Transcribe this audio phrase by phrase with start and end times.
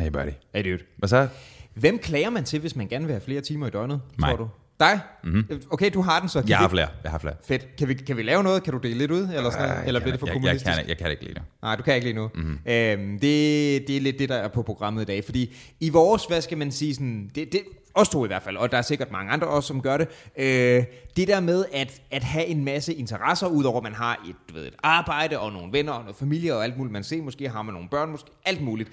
[0.00, 0.30] Hey buddy.
[0.54, 0.78] Hey dude.
[0.96, 1.28] Hvad så?
[1.74, 4.28] Hvem klager man til, hvis man gerne vil have flere timer i døgnet, Mig.
[4.30, 4.48] tror du?
[4.80, 5.00] Dig?
[5.24, 5.62] Mm-hmm.
[5.70, 6.40] Okay, du har den så.
[6.40, 6.88] Kan Jeg vi- har flere.
[7.02, 7.34] Jeg har flere.
[7.44, 7.76] Fedt.
[7.78, 8.62] Kan vi, kan vi lave noget?
[8.62, 9.20] Kan du dele lidt ud?
[9.22, 9.86] Eller, sådan, noget?
[9.86, 10.66] eller bliver det for jeg, jeg, kommunistisk?
[10.66, 11.40] jeg, kan, jeg kan ikke lige nu.
[11.62, 12.30] Nej, du kan ikke lige nu.
[12.34, 12.58] Mm-hmm.
[12.66, 15.24] Øhm, det, det er lidt det, der er på programmet i dag.
[15.24, 17.60] Fordi i vores, hvad skal man sige, sådan, det, det,
[17.94, 20.08] os to i hvert fald, og der er sikkert mange andre også, som gør det,
[20.38, 20.84] øh,
[21.16, 24.54] det der med at, at have en masse interesser, udover at man har et, du
[24.54, 27.48] ved, et arbejde og nogle venner og noget familie og alt muligt, man ser, måske
[27.48, 28.90] har man nogle børn, måske alt muligt.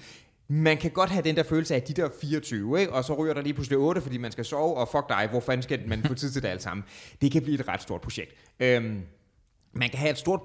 [0.50, 2.92] Man kan godt have den der følelse af de der 24, ikke?
[2.92, 5.40] og så ryger der lige pludselig 8, fordi man skal sove, og fuck dig, hvor
[5.40, 6.84] fanden skal man få tid til det alt sammen?
[7.20, 8.34] Det kan blive et ret stort projekt.
[8.60, 9.02] Øhm,
[9.72, 10.40] man kan have et stort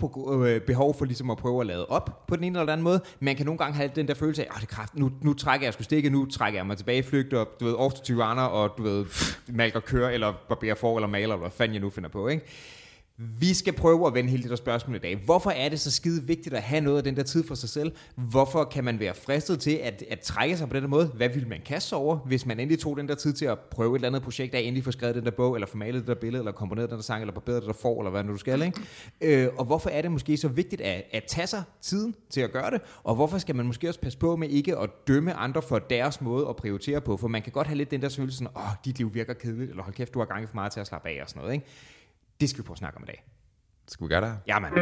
[0.46, 3.02] øh, behov for ligesom at prøve at lade op på den ene eller anden måde.
[3.20, 5.68] Man kan nogle gange have den der følelse af, at det kraft, nu, nu trækker
[5.68, 8.74] jeg sgu stikke, nu trækker jeg mig tilbage, flygter, du ved, off til tyranner, og
[8.78, 9.06] du ved,
[9.48, 12.46] malker kører, eller barberer for, eller maler, eller hvad fanden jeg nu finder på, ikke?
[13.18, 15.16] Vi skal prøve at vende hele det der spørgsmål i dag.
[15.26, 17.70] Hvorfor er det så skide vigtigt at have noget af den der tid for sig
[17.70, 17.92] selv?
[18.16, 21.06] Hvorfor kan man være fristet til at, at trække sig på den måde?
[21.06, 23.60] Hvad vil man kaste sig over, hvis man endelig tog den der tid til at
[23.60, 26.08] prøve et eller andet projekt af, endelig få skrevet den der bog, eller formalet det
[26.08, 28.34] der billede, eller komponeret den der sang, eller barberet det der får, eller hvad nu
[28.34, 28.82] du skal, ikke?
[29.22, 32.52] Øh, og hvorfor er det måske så vigtigt at, at tage sig tiden til at
[32.52, 32.82] gøre det?
[33.04, 36.22] Og hvorfor skal man måske også passe på med ikke at dømme andre for deres
[36.22, 37.18] måde at prioritere på?
[37.18, 39.70] For man kan godt have lidt den der følelse sådan, åh, dit liv virker kedeligt,
[39.70, 41.42] eller hold kæft, du har gang i for meget til at slappe af og sådan
[41.42, 41.66] noget, ikke?
[42.42, 43.26] Det skal vi prøve at snakke om i dag.
[43.88, 44.38] Skal vi gøre det?
[44.48, 44.74] Ja, mand.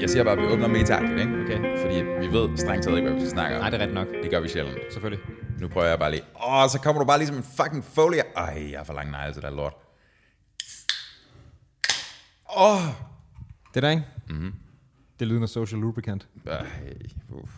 [0.00, 1.32] Jeg siger bare, at vi åbner metagtigt, ikke?
[1.42, 1.78] Okay.
[1.82, 3.60] Fordi vi ved strengt taget ikke, hvad vi skal snakke om.
[3.60, 4.08] Nej, det er rigtigt nok.
[4.22, 4.78] Det gør vi sjældent.
[4.92, 5.24] Selvfølgelig.
[5.60, 6.22] Nu prøver jeg bare lige.
[6.48, 8.22] Åh, så kommer du bare lige som en fucking folie.
[8.36, 9.74] Ej, jeg har for lang negle til det lort.
[12.60, 12.80] Åh.
[13.74, 14.04] Det der, ikke?
[14.28, 14.52] Mm-hmm.
[15.18, 16.28] Det lyder af social lubricant.
[16.46, 16.66] Ej,
[17.30, 17.52] uff.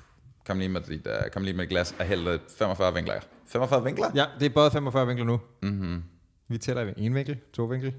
[0.46, 3.20] Kom lige med dit, uh, kom lige med et glas og hæld 45 vinkler.
[3.46, 4.10] 45 vinkler?
[4.14, 5.40] Ja, det er både 45 vinkler nu.
[5.62, 6.02] Mm-hmm.
[6.48, 7.94] Vi tæller i en vinkel, to vinkel.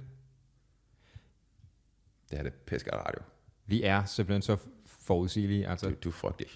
[2.30, 3.22] Det her det er pissegodt radio.
[3.66, 5.68] Vi er simpelthen så forudsigelige.
[5.68, 6.50] Altså, Du, du er frygtelig.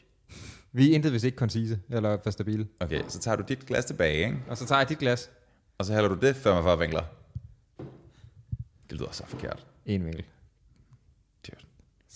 [0.72, 2.68] vi er intet hvis ikke koncise eller for stabile.
[2.80, 4.38] Okay, så tager du dit glas tilbage, ikke?
[4.48, 5.30] Og så tager jeg dit glas.
[5.78, 7.04] Og så hælder du det 45 vinkler.
[8.90, 9.68] Det lyder så forkert.
[9.86, 10.26] En vinkel.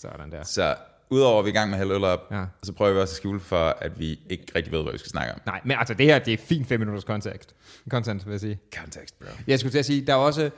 [0.02, 0.42] Sådan der.
[0.44, 0.76] Så
[1.10, 2.44] udover at vi er i gang med at hælde op, Ja.
[2.62, 5.10] så prøver vi også at skjule for, at vi ikke rigtig ved, hvad vi skal
[5.10, 5.40] snakke om.
[5.46, 7.54] Nej, men altså det her, det er fint 5 minutters kontekst.
[7.90, 8.58] Content, vil jeg sige.
[8.74, 9.26] Context, bro.
[9.46, 10.50] Jeg skulle til at sige, der er også...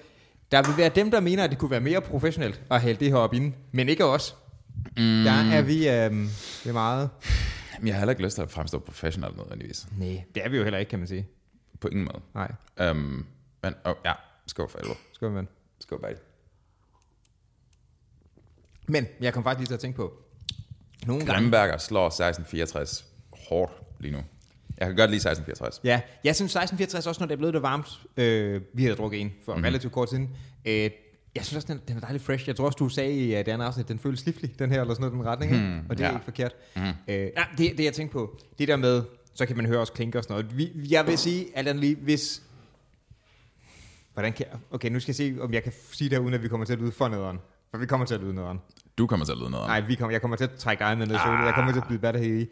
[0.53, 3.09] Der vil være dem, der mener, at det kunne være mere professionelt at hælde det
[3.09, 4.37] her op inden, men ikke os.
[4.97, 5.25] Mm.
[5.25, 6.29] Der er vi øhm,
[6.63, 7.11] det er meget...
[7.79, 9.87] Men jeg har heller ikke lyst til at fremstå professionelt nødvendigvis.
[9.99, 11.29] Nej, det er vi jo heller ikke, kan man sige.
[11.81, 12.23] På ingen måde.
[12.35, 13.27] Nej, Um,
[13.63, 14.13] men oh, ja,
[14.47, 14.99] skål for helvede.
[15.13, 15.49] skal man.
[15.81, 16.13] Skål, buddy.
[18.87, 20.13] Men jeg kom faktisk lige til at tænke på,
[21.07, 21.41] nogle gange...
[21.41, 23.05] Grimberger slår 1664
[23.49, 24.19] hårdt lige nu.
[24.79, 25.81] Jeg kan godt lide 1664.
[25.85, 27.87] Ja, jeg synes 1664 også, når det er blevet det varmt.
[28.17, 29.57] Øh, vi havde drukket en for Mhm.
[29.59, 29.65] mm-hmm.
[29.65, 30.31] relativt kort siden.
[30.65, 30.91] Øh,
[31.35, 32.49] jeg synes også, den, den er dejligt fresh.
[32.49, 34.81] Jeg tror også, du sagde i uh, det andet afsnit, den føles sliflig, den her,
[34.81, 35.53] eller sådan noget, den retning.
[35.59, 36.15] Hmm, og det er ja.
[36.15, 36.53] ikke forkert.
[36.77, 36.83] Mm.
[37.09, 39.03] Øh, nej, det, det jeg tænkte på, det der med,
[39.35, 40.59] så kan man høre os klinke og sådan noget.
[40.59, 42.43] Vi, jeg vil sige, alt lige, hvis...
[44.13, 44.47] Hvordan kan.
[44.71, 46.67] Okay, nu skal jeg se, om jeg kan sige det her, uden at vi kommer
[46.67, 47.39] til at lyde for nederen.
[47.75, 48.61] For vi kommer til at lyde nederen.
[48.99, 49.71] Du kommer til at lyde noget om.
[49.71, 51.45] Nej, vi kommer, jeg kommer til at trække dig med ned i solen.
[51.45, 52.47] Jeg kommer til at byde batter her i.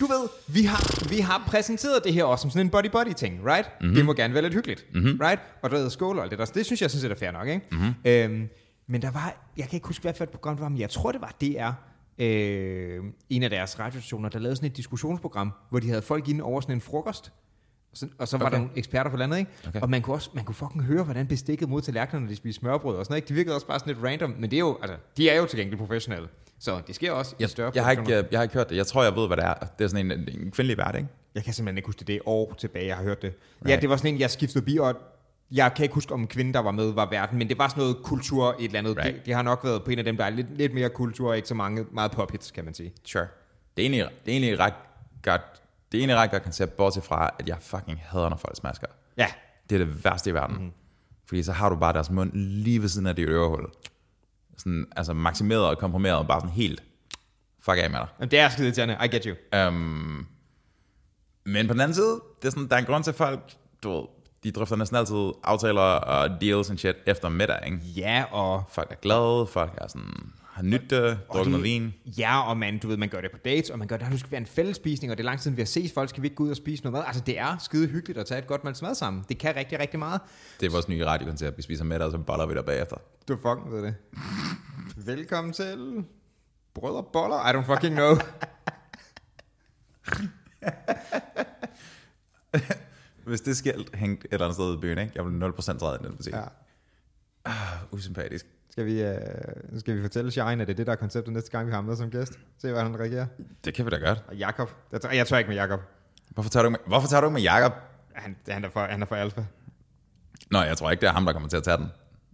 [0.00, 3.46] Du ved, vi har, vi har præsenteret det her også som sådan en body-body ting,
[3.46, 3.70] right?
[3.80, 3.94] Mm-hmm.
[3.94, 5.18] Det må gerne være lidt hyggeligt, mm-hmm.
[5.20, 5.40] right?
[5.62, 6.44] Og der er skål og alt det der.
[6.44, 7.66] Det synes jeg sådan set er fair nok, ikke?
[7.70, 7.94] Mm-hmm.
[8.04, 8.48] Øhm,
[8.86, 10.90] men der var, jeg kan ikke huske, hvad for et program det var, men jeg
[10.90, 11.72] tror, det var DR,
[12.18, 13.00] øh,
[13.30, 16.60] en af deres radiostationer, der lavede sådan et diskussionsprogram, hvor de havde folk inde over
[16.60, 17.32] sådan en frokost.
[17.92, 18.52] Og så, og så var Okay.
[18.54, 19.50] der nogle eksperter på landet, ikke?
[19.68, 19.80] Okay.
[19.80, 22.60] Og man kunne også man kunne fucking høre, hvordan bestikket mod tallerkenerne, når de spiste
[22.60, 23.18] smørbrød og sådan noget.
[23.18, 23.28] Ikke?
[23.28, 25.46] Det virkede også bare sådan lidt random, men det er jo, altså, de er jo
[25.46, 26.28] tilgængeligt professionelle.
[26.58, 28.28] Så det sker også i Jeg, større jeg, har ikke, produktioner.
[28.30, 28.76] jeg har ikke hørt det.
[28.76, 29.54] Jeg tror, jeg ved, hvad det er.
[29.78, 31.08] Det er sådan en, en kvindelig vært, ikke?
[31.34, 32.06] Jeg kan simpelthen ikke huske det.
[32.06, 33.32] Det er år tilbage, jeg har hørt det.
[33.60, 33.70] Right.
[33.70, 34.94] Ja, det var sådan en, jeg skiftede forbi, og
[35.50, 37.68] jeg kan ikke huske, om en kvinde, der var med, var verden, men det var
[37.68, 38.96] sådan noget kultur, et eller andet.
[38.96, 39.14] Right.
[39.14, 41.28] Det, det, har nok været på en af dem, der er lidt, lidt mere kultur,
[41.30, 42.92] og ikke så mange, meget pop-hits, kan man sige.
[43.04, 43.26] Sure.
[43.76, 44.74] Det er egentlig, det er egentlig ret
[45.22, 45.61] godt,
[45.92, 48.86] det er egentlig ret godt koncept, bortset fra, at jeg fucking hader, når folk smasker.
[49.16, 49.26] Ja,
[49.70, 50.56] Det er det værste i verden.
[50.56, 50.72] Mm-hmm.
[51.28, 53.66] Fordi så har du bare deres mund lige ved siden af dit ørehul.
[54.58, 56.82] Sådan, altså maksimeret og komprimeret, bare sådan helt
[57.60, 58.08] fuck af med dig.
[58.18, 58.96] men det er skide irriterende.
[59.04, 59.58] I get you.
[59.68, 60.26] Um,
[61.44, 63.52] men på den anden side, det er sådan, der er en grund til at folk,
[63.82, 64.04] du ved,
[64.44, 67.76] de drøfter næsten altid aftaler og deals and shit efter middag, ikke?
[67.78, 70.32] Ja, og Folk er glade, folk er sådan,
[70.62, 71.94] har nydt det, drukket noget vin.
[72.18, 74.18] Ja, og man, du ved, man gør det på dates, og man gør det, nu
[74.18, 76.22] skal være en fællesspisning, og det er lang tid, siden vi har set folk, skal
[76.22, 77.02] vi ikke gå ud og spise noget mad?
[77.06, 79.24] Altså, det er skide hyggeligt at tage et godt måltid mad sammen.
[79.28, 80.20] Det kan rigtig, rigtig meget.
[80.60, 82.96] Det er vores nye radiokoncept, vi spiser middag, og så boller vi der bagefter.
[83.28, 83.94] Du fucking ved det.
[84.96, 86.04] Velkommen til
[86.74, 87.48] Brød og Boller.
[87.48, 88.16] I don't fucking know.
[93.26, 95.12] Hvis det skilt hængte et eller andet sted i byen, ikke?
[95.14, 96.34] jeg vil 0% træde ind i den butik.
[96.34, 96.42] Ja.
[97.44, 97.52] Ah,
[97.90, 98.46] usympatisk.
[98.72, 99.16] Skal vi, øh,
[99.78, 101.80] skal vi fortælle Shine, at det er det, der er konceptet næste gang, vi har
[101.80, 102.32] med som gæst?
[102.58, 103.26] Se, hvordan han reagerer.
[103.64, 104.24] Det kan vi da godt.
[104.28, 104.70] Og Jakob.
[104.92, 105.80] Jeg tør, jeg tør ikke med Jakob.
[106.30, 107.72] Hvorfor tager du ikke med, hvorfor tager du ikke med Jacob?
[108.14, 109.44] Han, han, er for, han er for alfa.
[110.50, 111.88] Nå, jeg tror ikke, det er ham, der kommer til at tage den.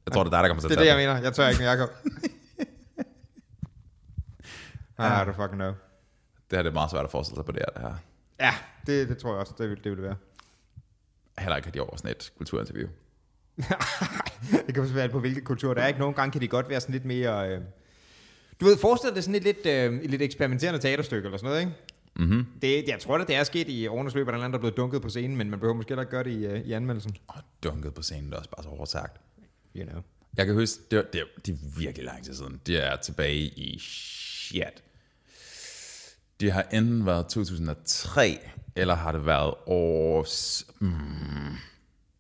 [0.07, 1.17] Jeg tror, det er dig, der kommer til Det at er tage det, jeg den.
[1.17, 1.27] mener.
[1.27, 1.91] Jeg tør ikke med Jakob.
[4.99, 5.73] ah, du fucking know.
[6.51, 7.83] Det her det er meget svært at forestille sig på det her.
[7.83, 7.95] Det her.
[8.47, 8.55] Ja,
[8.87, 10.17] det, det tror jeg også, det vil det, vil være.
[11.39, 12.89] Heller ikke rigtig over sådan et kulturinterview.
[14.67, 15.75] det kan også være på hvilken kultur.
[15.75, 17.51] Der er ikke nogen gange, kan de godt være sådan lidt mere...
[17.51, 17.61] Øh...
[18.61, 21.61] Du ved, forestil dig sådan et lidt, øh, et lidt eksperimenterende teaterstykke eller sådan noget,
[21.61, 21.73] ikke?
[22.19, 22.47] Mm-hmm.
[22.63, 25.03] Det, jeg tror da, det er sket i årenes løb, at der er blevet dunket
[25.03, 27.17] på scenen, men man behøver måske heller ikke gøre det i, øh, i anmeldelsen.
[27.29, 29.21] Og dunket på scenen, det er også bare så hårdt sagt.
[29.77, 30.03] You know.
[30.37, 32.61] Jeg kan huske, det, var, det, det er virkelig lang tid siden.
[32.67, 34.83] Det er tilbage i shit.
[36.41, 38.39] Det har enten været 2003,
[38.77, 40.27] eller har det været år...
[40.79, 41.57] Mm,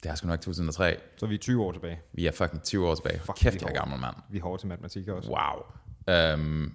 [0.03, 0.97] det er sgu nok 2003.
[1.17, 2.01] Så vi er 20 år tilbage.
[2.13, 3.21] Vi er fucking 20 år tilbage.
[3.21, 4.15] Fuck, Kæft, jeg er gammel mand.
[4.31, 5.31] Vi er hårde til matematik også.
[5.31, 6.35] Wow.
[6.35, 6.75] Um,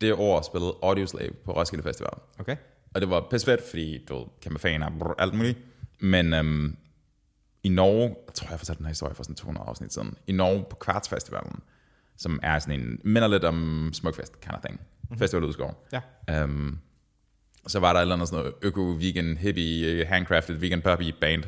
[0.00, 2.10] det år spillede Audioslave på Roskilde Festival.
[2.38, 2.56] Okay.
[2.94, 5.58] Og det var pissefedt, fordi du ved, kæmpe fan brr, alt muligt.
[6.00, 6.76] Men øhm,
[7.62, 10.32] i Norge, jeg tror jeg fortalte den her historie for sådan 200 afsnit siden, i
[10.32, 11.60] Norge på Kvartsfestivalen,
[12.16, 15.18] som er sådan en, minder lidt om Smukfest kind of thing, mm-hmm.
[15.18, 15.86] festival udskov.
[15.92, 16.00] Ja.
[16.30, 16.78] Øhm,
[17.66, 21.44] så var der et eller andet sådan noget øko-vegan, hippie, handcrafted, vegan puppy band,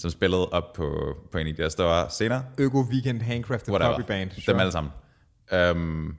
[0.00, 2.42] som spillede op på, på en af de der store scener.
[2.58, 3.96] Øko Weekend Handcrafted Whatever.
[3.96, 4.30] Puppy Band.
[4.46, 4.92] Dem alle sammen.
[5.52, 6.16] Øhm,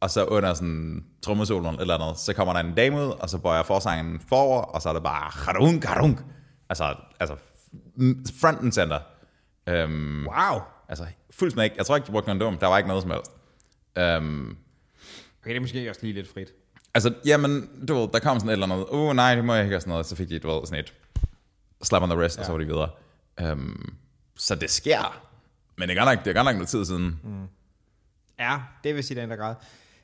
[0.00, 3.38] og så under sådan trommesoloen eller noget, så kommer der en dame ud, og så
[3.38, 6.20] bøjer forsangen forover, og så er det bare harung, harung.
[6.68, 8.98] Altså, altså f- front and center.
[9.68, 10.60] Øhm, Wow.
[10.88, 11.76] altså fuld smæk.
[11.76, 12.58] Jeg tror ikke, de brugte kondom.
[12.58, 13.30] Der var ikke noget som helst.
[13.98, 14.56] Øhm,
[15.42, 16.48] Okay, det er måske også lige lidt frit.
[16.94, 19.64] altså, jamen, du ved, der kom sådan et eller andet, uh, nej, det må jeg
[19.64, 20.06] ikke, og sådan noget.
[20.06, 20.94] Så fik de, du ved, sådan et
[21.82, 22.40] slap on the wrist, ja.
[22.40, 22.90] og så var de videre.
[23.40, 23.94] Øhm,
[24.36, 25.22] så det sker.
[25.78, 27.20] Men det er godt nok, det er godt nok noget tid siden.
[27.24, 27.46] Mm.
[28.38, 29.54] Ja, det vil sige, den der grad.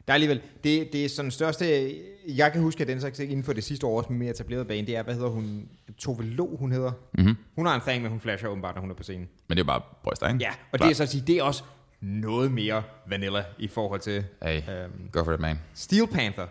[0.06, 1.94] Der er alligevel, det, det er sådan største,
[2.28, 4.96] jeg kan huske, at den så inden for det sidste års mere etableret bane, det
[4.96, 6.92] er, hvad hedder hun, Tove Lo, hun hedder.
[7.18, 7.36] Mm-hmm.
[7.56, 9.28] Hun har en thing med, hun flasher åbenbart, når hun er på scenen.
[9.48, 10.38] Men det er bare bryster, ikke?
[10.40, 11.62] Ja, og det er så at sige, det er også
[12.00, 15.58] noget mere vanilla i forhold til Hey, øhm, go for it, man.
[15.74, 16.46] Steel Panther.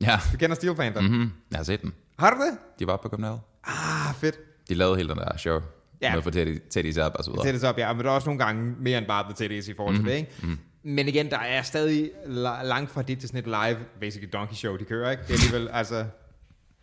[0.00, 1.02] Ja, Du kender Steel Panther?
[1.02, 1.18] Mm-hmm.
[1.18, 1.92] mm, jeg har set den.
[2.18, 2.58] Har du det?
[2.78, 3.40] De var på København.
[3.64, 4.38] Ah, fedt.
[4.68, 5.60] De lavede hele den der show.
[6.02, 6.14] Ja.
[6.14, 7.44] Med få Teddy, Teddy Zap og så videre.
[7.46, 9.74] Tættes op, ja, men der er også nogle gange mere end bare The Teddies i
[9.74, 10.04] forhold Mhm.
[10.04, 10.32] til det, ikke?
[10.42, 10.58] Mm-hmm.
[10.82, 14.54] Men igen, der er stadig la- langt fra det til sådan et live, basically donkey
[14.54, 15.22] show, de kører, ikke?
[15.22, 16.06] Det er alligevel, altså,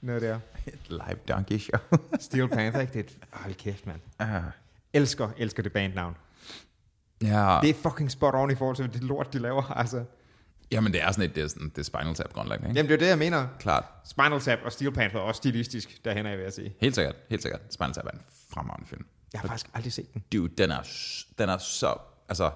[0.02, 0.40] noget der.
[0.68, 1.80] Et live donkey show.
[2.20, 2.94] Steel Panther, ikke?
[2.94, 4.00] Det er et, hold kæft, mand.
[4.20, 4.42] Ah.
[4.94, 6.16] Elsker, elsker det bandnavn.
[7.22, 10.04] ja, Det er fucking spot on i forhold til det lort, de laver, altså.
[10.74, 12.80] Jamen det er sådan et, det er, sådan, det er Spinal Tap grundlæggende, ikke?
[12.80, 13.48] Jamen, det er det, jeg mener.
[13.60, 13.86] Klart.
[14.06, 16.74] Spinal Tap og Steel Panther er også stilistisk, derhen er vil jeg sige.
[16.82, 17.62] Helt sikkert, helt sikkert.
[17.70, 18.22] Spinal Tap er en
[18.54, 19.06] fremragende film.
[19.34, 20.24] Jeg har faktisk aldrig set den.
[20.34, 20.82] Dude, den er,
[21.38, 21.96] den er så,
[22.30, 22.52] altså,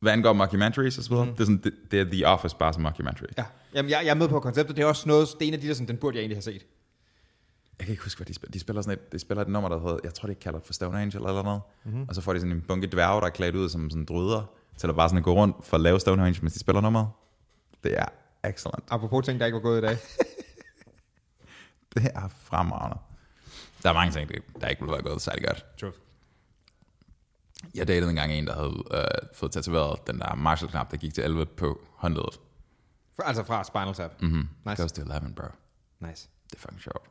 [0.00, 1.32] hvad angår mockumentaries og så videre, mm.
[1.32, 3.26] det er sådan, det, det er The Office bare som mockumentary.
[3.38, 3.44] Ja.
[3.74, 4.76] Jamen, jeg, jeg er med på konceptet.
[4.76, 6.36] Det er også noget, det er en af de der, sådan, den burde jeg egentlig
[6.36, 6.66] have set.
[7.78, 8.52] Jeg kan ikke huske, hvad de spiller.
[8.52, 10.66] De spiller, sådan et, de spiller et nummer, der hedder, jeg tror, det er kaldt
[10.66, 11.60] for Stone Angel eller noget.
[11.84, 12.06] Mm-hmm.
[12.08, 14.50] Og så får de sådan en bunke dværge, der er klædt ud som sådan dryder,
[14.80, 17.08] til at bare sådan gå rundt for at lave Stone Angel, mens de spiller nummeret.
[17.84, 18.06] Det er
[18.44, 18.84] excellent.
[18.90, 19.98] Apropos ting, der ikke var gået i dag.
[21.94, 22.98] Det er fremragende.
[23.82, 25.66] Der er mange ting, der ikke ville være gået særlig godt.
[25.80, 25.98] Truth.
[27.74, 31.24] Jeg datede engang en, der havde øh, fået tatoveret den der Marshall-knap, der gik til
[31.24, 32.40] 11 på håndledet.
[33.16, 34.22] For, altså fra Spinal Tap.
[34.22, 34.48] Mm-hmm.
[34.66, 34.82] Nice.
[34.82, 35.44] Goes to 11, bro.
[36.00, 36.28] Nice.
[36.50, 37.10] Det er fucking sjovt.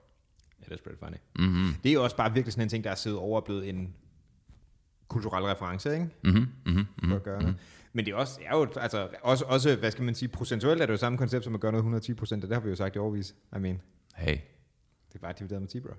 [0.59, 1.17] Det er pretty funny.
[1.35, 1.75] Mm-hmm.
[1.83, 3.69] Det er jo også bare virkelig sådan en ting, der er siddet over og blevet
[3.69, 3.95] en
[5.09, 6.09] kulturel reference, ikke?
[6.23, 6.47] Mm-hmm.
[6.65, 7.09] Mm-hmm.
[7.09, 7.55] For at gøre det.
[7.93, 10.85] Men det er, også, er jo, altså, også, også, hvad skal man sige, procentuelt er
[10.85, 12.75] det jo samme koncept, som at gøre noget 110 procent, og det har vi jo
[12.75, 13.35] sagt i overvis.
[13.55, 13.81] I mean,
[14.15, 14.37] Hey,
[15.07, 15.89] det er bare divideret med 10, bro.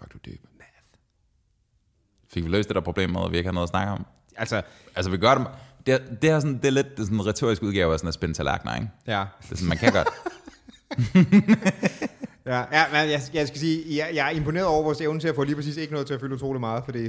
[0.00, 0.44] fuck du dyb.
[2.28, 4.06] Fik vi løst det der problem med, at vi ikke har noget at snakke om?
[4.36, 4.62] Altså,
[4.96, 5.46] Altså, vi gør det...
[5.86, 7.98] Det er, det er, sådan, det er lidt det er sådan en retorisk udgave af
[7.98, 8.88] sådan at spænde tallerkener, ikke?
[9.06, 9.24] ja.
[9.42, 10.08] Det er sådan, man kan godt.
[12.46, 15.28] Ja, ja men jeg, jeg skal sige, jeg, jeg er imponeret over vores evne til
[15.28, 17.08] at få lige præcis ikke noget til at fylde utrolig meget, fordi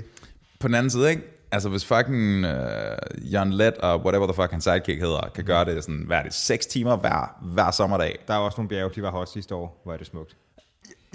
[0.59, 1.21] På den anden side, ikke?
[1.51, 5.65] Altså, hvis fucking uh, Jon Lett og whatever the fuck hans sidekick hedder, kan gøre
[5.65, 8.19] det sådan, hvad er det, 6 timer hver, hver sommerdag.
[8.27, 10.35] der er også nogle bjerge, de var hot sidste år, hvor er det smukt.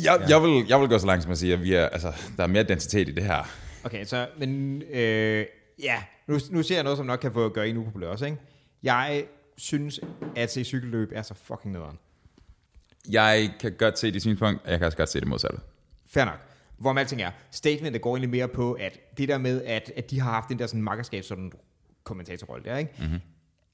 [0.03, 0.27] Jeg, ja.
[0.29, 2.43] jeg, vil, jeg vil gå så langt som at sige, at vi er, altså, der
[2.43, 3.49] er mere identitet i det her.
[3.85, 5.47] Okay, så, men øh,
[5.83, 8.39] ja, nu, nu ser jeg noget, som nok kan få gøre en upopulær også, ikke?
[8.83, 9.25] Jeg
[9.57, 10.01] synes,
[10.37, 11.99] at se cykelløb er så fucking nederen.
[13.11, 15.59] Jeg kan godt se det synspunkt, og jeg kan også godt se det modsatte.
[16.11, 16.52] Fair nok.
[16.83, 20.21] Hvor alting er, statementet går egentlig mere på, at det der med, at, at de
[20.21, 21.53] har haft den der sådan makkerskab, sådan
[22.05, 22.93] kommentatorrolle der, ikke?
[22.99, 23.21] Mm-hmm.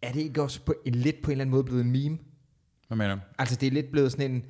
[0.03, 2.19] Er det ikke også på en, lidt på en eller anden måde blevet en meme?
[2.89, 3.21] Hvad mener du?
[3.39, 4.45] Altså det er lidt blevet sådan en,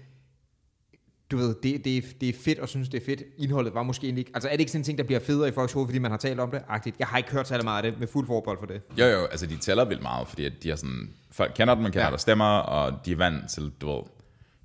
[1.30, 3.22] du ved, det, det, er, det er fedt og synes, det er fedt.
[3.38, 4.30] Indholdet var måske ikke...
[4.34, 6.10] Altså er det ikke sådan en ting, der bliver federe i folks hoved, fordi man
[6.10, 6.62] har talt om det?
[6.68, 6.96] Agtigt.
[6.98, 8.82] Jeg har ikke hørt særlig meget af det, med fuld forbold for det.
[8.98, 11.82] Jo, jo, altså de tæller vildt meget, fordi at de har sådan, folk kender dem,
[11.82, 12.10] man kender ja.
[12.10, 14.02] der stemmer, og de er vant til, du ved,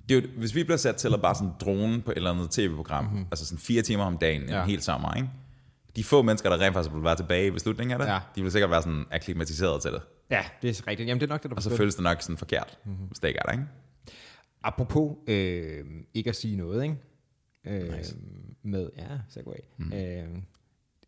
[0.08, 2.30] det er jo, hvis vi bliver sat til at bare sådan drone på et eller
[2.30, 3.26] andet tv-program, mm-hmm.
[3.30, 4.62] altså sådan fire timer om dagen, Ja.
[4.62, 5.28] en hel sommer, ikke?
[5.96, 8.18] De få mennesker, der rent faktisk vil være tilbage ved slutningen af det, Ja.
[8.36, 10.02] de vil sikkert være sådan akklimatiseret til det.
[10.30, 11.08] Ja, det er rigtigt.
[11.08, 13.06] Jamen det er nok det, der Og så føles det nok sådan forkert, mm-hmm.
[13.06, 13.64] hvis det ikke er der, ikke?
[14.62, 15.84] Apropos øh,
[16.14, 16.96] ikke at sige noget, ikke?
[17.66, 18.16] Øh, nice.
[18.62, 19.54] Med, ja, Segway.
[19.78, 19.92] Mm.
[19.92, 19.98] Øh,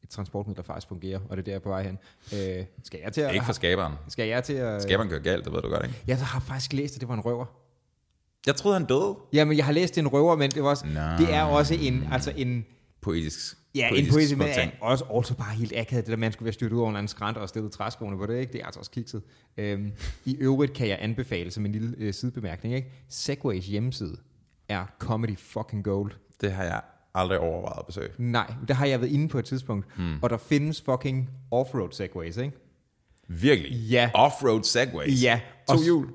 [0.02, 1.98] et transportmiddel, der faktisk fungerer, og det er der jeg er på vej hen.
[2.34, 3.34] Øh, skal jeg til at...
[3.34, 3.92] Ikke for skaberen.
[4.08, 4.82] Skal jeg til at...
[4.82, 6.02] Skaberen kører galt, det ved du godt, ikke?
[6.06, 7.46] Jeg har faktisk læst, at det var en røver.
[8.46, 9.16] Jeg troede, han døde.
[9.32, 11.00] Jamen, jeg har læst, det en røver, men det, var også, Nå.
[11.18, 12.64] det er også en, altså en,
[13.00, 13.56] Poetisk.
[13.74, 14.72] ja, en poesi, smuk men ting.
[14.72, 16.96] er også, også bare helt akavet, det der, man skulle være styrt ud over en
[16.96, 18.52] anden skrant og stillet træskoene på det, ikke?
[18.52, 19.22] Det er altså også kikset.
[19.56, 19.92] Øhm,
[20.24, 22.92] I øvrigt kan jeg anbefale, som en lille øh, sidebemærkning, ikke?
[23.08, 24.16] Segways hjemmeside
[24.68, 26.12] er comedy fucking gold.
[26.40, 26.80] Det har jeg
[27.14, 28.08] aldrig overvejet at besøge.
[28.18, 30.18] Nej, der har jeg været inde på et tidspunkt, hmm.
[30.22, 32.56] og der findes fucking offroad segways, ikke?
[33.28, 33.72] Virkelig?
[33.72, 34.10] Ja.
[34.14, 35.22] Offroad segways?
[35.22, 35.40] Ja.
[35.68, 36.08] To hjul?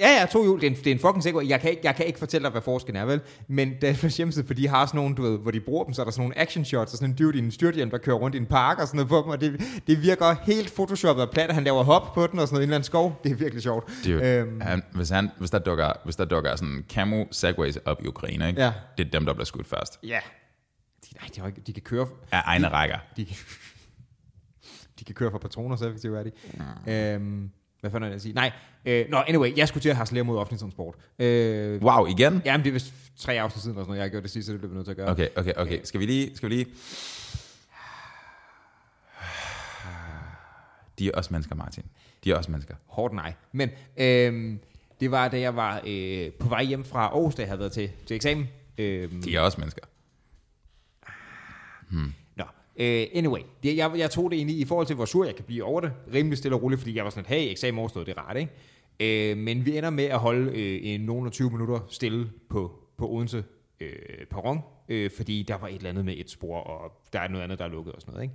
[0.00, 0.60] Ja, ja, to hjul.
[0.60, 1.48] Det er en, det er en fucking segway.
[1.48, 3.20] Jeg kan, ikke, jeg kan ikke fortælle dig, hvad forskellen er, vel?
[3.48, 6.02] Men deres hjemmeside, for de har sådan nogle, du ved, hvor de bruger dem, så
[6.02, 8.16] er der sådan nogle action shots, og sådan en dude i en styrthjelm, der kører
[8.16, 11.24] rundt i en park og sådan noget på dem, og det, det virker helt photoshoppet
[11.26, 12.84] og plat, at han laver hop på den og sådan noget i en eller anden
[12.84, 13.20] skov.
[13.24, 13.90] Det er virkelig sjovt.
[14.04, 14.60] Dude, Øhm.
[14.60, 18.48] han, hvis, han, hvis, der dukker, hvis der dukker sådan camo segways op i Ukraine,
[18.48, 18.62] ikke?
[18.62, 18.72] Ja.
[18.98, 19.98] det er dem, der bliver skudt først.
[20.02, 20.20] Ja.
[21.10, 22.06] De, nej, de, ikke, de kan køre...
[22.32, 22.98] Af egne rækker.
[23.16, 23.26] De,
[24.98, 26.30] de kan køre for patroner, så effektivt er de.
[27.14, 28.32] Øhm, hvad fanden er det at sige?
[28.34, 28.52] Nej,
[28.84, 30.94] øh, nå, anyway, jeg skulle til at harcelere mod offentlig transport.
[31.18, 32.42] Øh, Wow, igen?
[32.44, 34.46] Jamen, det er vist tre afsnit siden, eller sådan noget, jeg har gjort det sidste,
[34.46, 35.08] så det bliver vi nødt til at gøre.
[35.10, 35.80] Okay, okay, okay.
[35.84, 36.36] Skal vi lige...
[36.36, 36.66] Skal vi lige...
[40.98, 41.84] De er også mennesker, Martin.
[42.24, 42.74] De er også mennesker.
[42.86, 43.34] Hårdt nej.
[43.52, 44.60] Men øhm,
[45.00, 47.72] det var, da jeg var øh, på vej hjem fra Aarhus, da jeg havde været
[47.72, 48.48] til, til eksamen.
[48.78, 49.82] Øhm, De er også mennesker.
[52.29, 52.29] Nå,
[52.80, 53.40] Uh, anyway.
[53.62, 55.80] Det, jeg, jeg tog det egentlig i forhold til, hvor sur jeg kan blive over
[55.80, 55.92] det.
[56.14, 59.32] Rimelig stille og roligt, fordi jeg var sådan, hey, eksamen overstået, det er rart, ikke?
[59.32, 63.10] Uh, men vi ender med at holde uh, en nogen 20 minutter stille på, på
[63.10, 63.44] Odense
[63.80, 63.86] uh,
[64.30, 64.60] perron,
[64.92, 67.58] uh, fordi der var et eller andet med et spor, og der er noget andet,
[67.58, 68.34] der er lukket og sådan noget, ikke?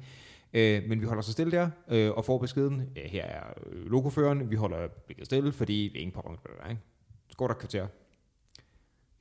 [0.56, 4.52] Øh, men vi holder så stille der, øh, og får beskeden, øh, her er lokoføreren.
[4.52, 6.38] vi holder blikket stille, fordi det er ingen perron,
[6.70, 6.82] ikke?
[7.30, 7.88] Så går der kvarter.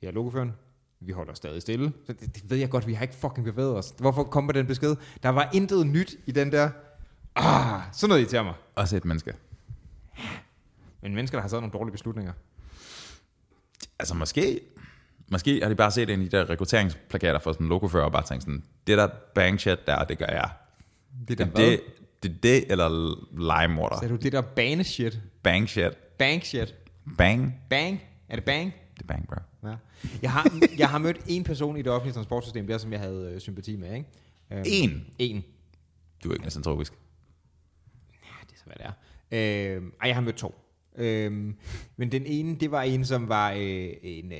[0.01, 0.51] Her er lokoføreren
[1.05, 1.93] vi holder stadig stille.
[2.05, 3.93] Så det, det ved jeg godt, vi har ikke fucking bevæget os.
[3.97, 4.95] Hvorfor kom den besked?
[5.23, 6.69] Der var intet nyt i den der...
[7.35, 8.53] Ah, sådan noget irriterer mig.
[8.75, 9.33] Også et menneske.
[11.01, 12.33] Men mennesker, der har taget nogle dårlige beslutninger.
[13.99, 14.59] Altså måske...
[15.31, 18.11] Måske har de bare set en af de der rekrutteringsplakater for sådan en logofører og
[18.11, 20.49] bare tænkt sådan, det der bang shit der, det gør jeg.
[21.27, 21.81] Det Det, det,
[22.23, 23.99] det, det eller legemorder.
[23.99, 25.19] Sagde du det der bane shit?
[25.43, 25.97] Bang shit.
[26.17, 26.75] Bang shit.
[27.17, 27.61] Bang.
[27.69, 28.01] Bang?
[28.29, 28.73] Er det bang?
[28.95, 29.35] Det er bang, bro.
[29.65, 29.75] Ja.
[30.21, 33.31] Jeg har, jeg har mødt en person i det offentlige transportsystem, der som jeg havde
[33.33, 34.09] øh, sympati med, ikke?
[34.51, 35.05] Øhm, En?
[35.19, 35.43] En.
[36.23, 36.93] Du er ikke misantropisk.
[38.13, 39.75] Ja, det er så, hvad det er.
[39.75, 40.55] Øhm, ej, jeg har mødt to.
[40.97, 41.57] Øhm,
[41.97, 44.39] men den ene, det var en, som var øh, en, øh,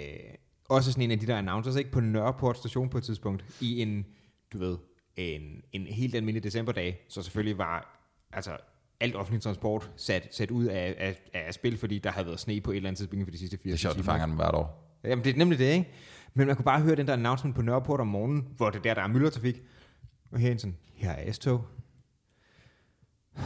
[0.70, 1.92] også sådan en af de der announcers, ikke?
[1.92, 4.06] På Nørreport station på et tidspunkt, i en,
[4.54, 4.78] du ved,
[5.16, 8.58] en, en helt almindelig decemberdag, så selvfølgelig var, altså,
[9.00, 12.62] alt offentlig transport sat, sat ud af, af, af spil, fordi der havde været sne
[12.62, 14.36] på et eller andet tidspunkt for de sidste fire Det er sjovt, du fanger den
[14.36, 14.85] hvert år.
[15.08, 15.90] Jamen, det er nemlig det, ikke?
[16.34, 18.84] Men man kunne bare høre den der announcement på Nørreport om morgenen, hvor det er
[18.84, 19.64] der, der er myldretrafik.
[20.32, 21.66] Og herinde sådan, her er S-tog.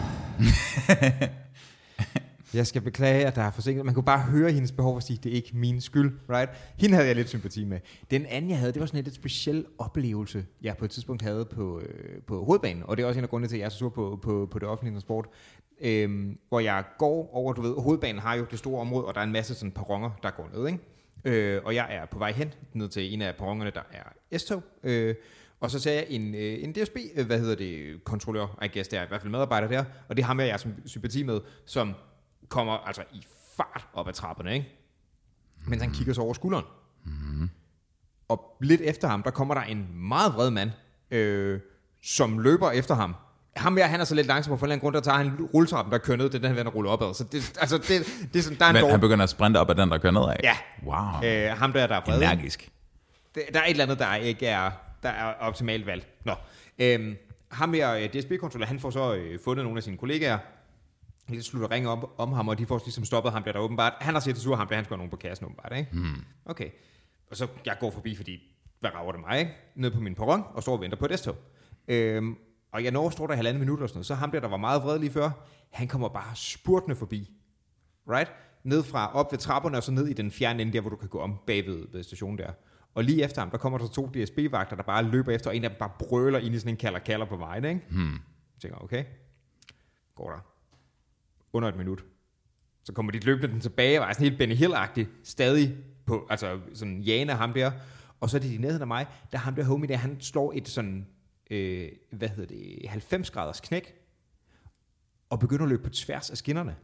[2.53, 3.85] jeg skal beklage, at der er forsinket.
[3.85, 6.51] Man kunne bare høre hendes behov for at sige, det er ikke min skyld, right?
[6.77, 7.79] Hende havde jeg lidt sympati med.
[8.11, 11.21] Den anden, jeg havde, det var sådan en lidt speciel oplevelse, jeg på et tidspunkt
[11.21, 12.83] havde på, øh, på hovedbanen.
[12.83, 14.47] Og det er også en af grundene til, at jeg er så sur på, på,
[14.51, 15.27] på det offentlige transport.
[15.81, 19.19] Øhm, hvor jeg går over, du ved, hovedbanen har jo det store område, og der
[19.19, 20.79] er en masse sådan perroner, der går ned, ikke?
[21.25, 24.63] Øh, og jeg er på vej hen ned til en af perronerne, der er S-tog.
[24.83, 25.15] Øh,
[25.59, 28.89] og så ser jeg en, øh, en DSB, øh, hvad hedder det, kontrollør, I guess,
[28.89, 31.41] der er i hvert fald medarbejder der, og det har med, jeg har sympati med,
[31.65, 31.93] som
[32.47, 33.25] kommer altså i
[33.57, 34.69] fart op ad trapperne, ikke?
[35.67, 36.65] Mens han kigger sig over skulderen.
[38.27, 40.71] Og lidt efter ham, der kommer der en meget vred mand,
[41.11, 41.59] øh,
[42.03, 43.15] som løber efter ham.
[43.59, 45.45] Ham her, han er så lidt langsom, for en eller anden grund, der tager han
[45.53, 47.13] rulletrappen, der kører ned, det er den, han ruller opad.
[47.13, 47.89] Så det, altså, det,
[48.33, 48.93] det er sådan, der er en Men dårlig...
[48.93, 50.35] han begynder at sprinte op ad den, der kører nedad.
[50.43, 50.55] Ja.
[50.85, 51.23] Wow.
[51.51, 52.21] Øh, ham der, der er vred.
[52.21, 52.33] ikke?
[52.33, 52.69] Energisk.
[53.35, 54.71] Det- Der er et eller andet, der ikke er,
[55.03, 56.07] der er optimalt valgt.
[56.25, 56.33] Nå.
[56.79, 57.15] Øhm,
[57.51, 60.37] ham her, øh, DSB-kontroller, han får så øh, fundet nogle af sine kollegaer,
[61.29, 63.93] de slutter ringe op om ham, og de får ligesom stoppet ham der, der åbenbart.
[63.99, 65.89] Han har set det sur, ham der, han skal have nogen på kassen åbenbart, ikke?
[65.91, 66.23] Hmm.
[66.45, 66.69] Okay.
[67.31, 68.39] Og så, jeg går forbi, fordi,
[68.79, 69.51] hvad rager det mig, ikke?
[69.75, 71.35] Ned på min perron, og står og venter på et S-tog.
[71.87, 72.35] Øhm,
[72.71, 74.47] og jeg når står der i halvanden minut og sådan noget, så ham der, der
[74.47, 75.31] var meget vred lige før,
[75.71, 77.31] han kommer bare spurtende forbi.
[78.09, 78.31] Right?
[78.63, 80.95] ned fra op ved trapperne, og så ned i den fjerne ende der, hvor du
[80.95, 82.51] kan gå om bagved ved stationen der.
[82.95, 85.63] Og lige efter ham, der kommer der to DSB-vagter, der bare løber efter, og en
[85.63, 87.81] af dem bare brøler ind i sådan en kalder-kalder på vejen, ikke?
[87.89, 88.11] Hmm.
[88.11, 89.05] Jeg tænker, okay,
[90.15, 90.39] går der.
[91.53, 92.05] Under et minut.
[92.83, 94.73] Så kommer de løbende den tilbage, og er sådan helt Benny hill
[95.23, 97.71] stadig på, altså sådan jane ham der.
[98.19, 100.53] Og så er det de nærheden af mig, der ham der homie der, han slår
[100.55, 101.07] et sådan,
[101.49, 103.93] øh, hvad hedder det, 90 graders knæk,
[105.29, 106.75] og begynder at løbe på tværs af skinnerne.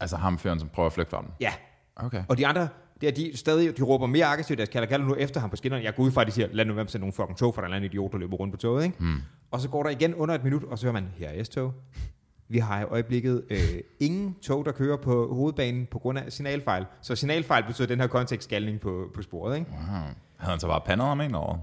[0.00, 1.30] Altså ham fyren, som prøver at flygte fra dem.
[1.40, 1.52] Ja,
[1.96, 2.24] Okay.
[2.28, 2.68] og de andre,
[3.00, 5.56] det er de stadig, de råber mere aggressivt, deres kalder kalder nu efter ham på
[5.56, 5.84] skinnerne.
[5.84, 7.62] Jeg går ud fra, at de siger, lad nu være med nogle fucking tog, for
[7.62, 8.96] der er en idiot, der løber rundt på toget, ikke?
[8.98, 9.18] Hmm.
[9.50, 11.74] Og så går der igen under et minut, og så hører man, her er S-tog.
[12.48, 13.58] Vi har i øjeblikket øh,
[14.00, 16.86] ingen tog, der kører på hovedbanen på grund af signalfejl.
[17.02, 19.70] Så signalfejl betyder den her kontekstgalning på, på sporet, ikke?
[19.70, 19.80] Wow.
[20.36, 21.58] Havde han så bare pandet ham ind over?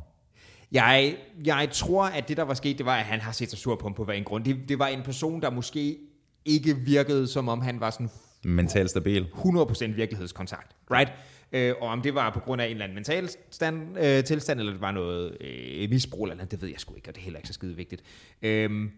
[0.72, 3.60] Jeg, jeg tror, at det, der var sket, det var, at han har set sig
[3.60, 4.44] sur på ham på hver en grund.
[4.44, 5.98] Det, det var en person, der måske
[6.46, 8.10] ikke virkede, som om han var sådan
[8.44, 9.28] Mentalt stabil.
[9.34, 11.12] 100% virkelighedskontakt, right?
[11.52, 14.60] Øh, og om det var på grund af en eller anden mental stand, øh, tilstand,
[14.60, 17.22] eller det var noget øh, misbrug eller andet, det ved jeg sgu ikke, og det
[17.22, 18.04] er heller ikke så skide vigtigt.
[18.42, 18.92] Øhm,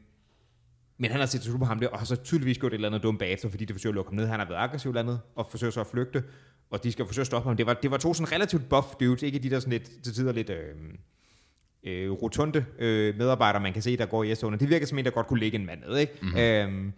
[0.98, 2.88] men han har set sig på ham der, og har så tydeligvis gjort et eller
[2.88, 4.26] andet dumt bagefter, fordi det forsøger at lukke ham ned.
[4.26, 6.24] Han har været aggressiv eller andet, og forsøger så at flygte,
[6.70, 7.58] og de skal forsøge at stoppe ham.
[7.58, 10.14] Det var, det var to sådan relativt buff dudes, ikke de der sådan lidt, til
[10.14, 10.50] tider lidt...
[10.50, 10.76] Øh,
[11.84, 15.06] øh, rotunde øh, medarbejdere, man kan se, der går i s Det virker som en,
[15.06, 16.14] der godt kunne ligge en mand ned, ikke?
[16.22, 16.40] Mm-hmm.
[16.40, 16.94] Øhm,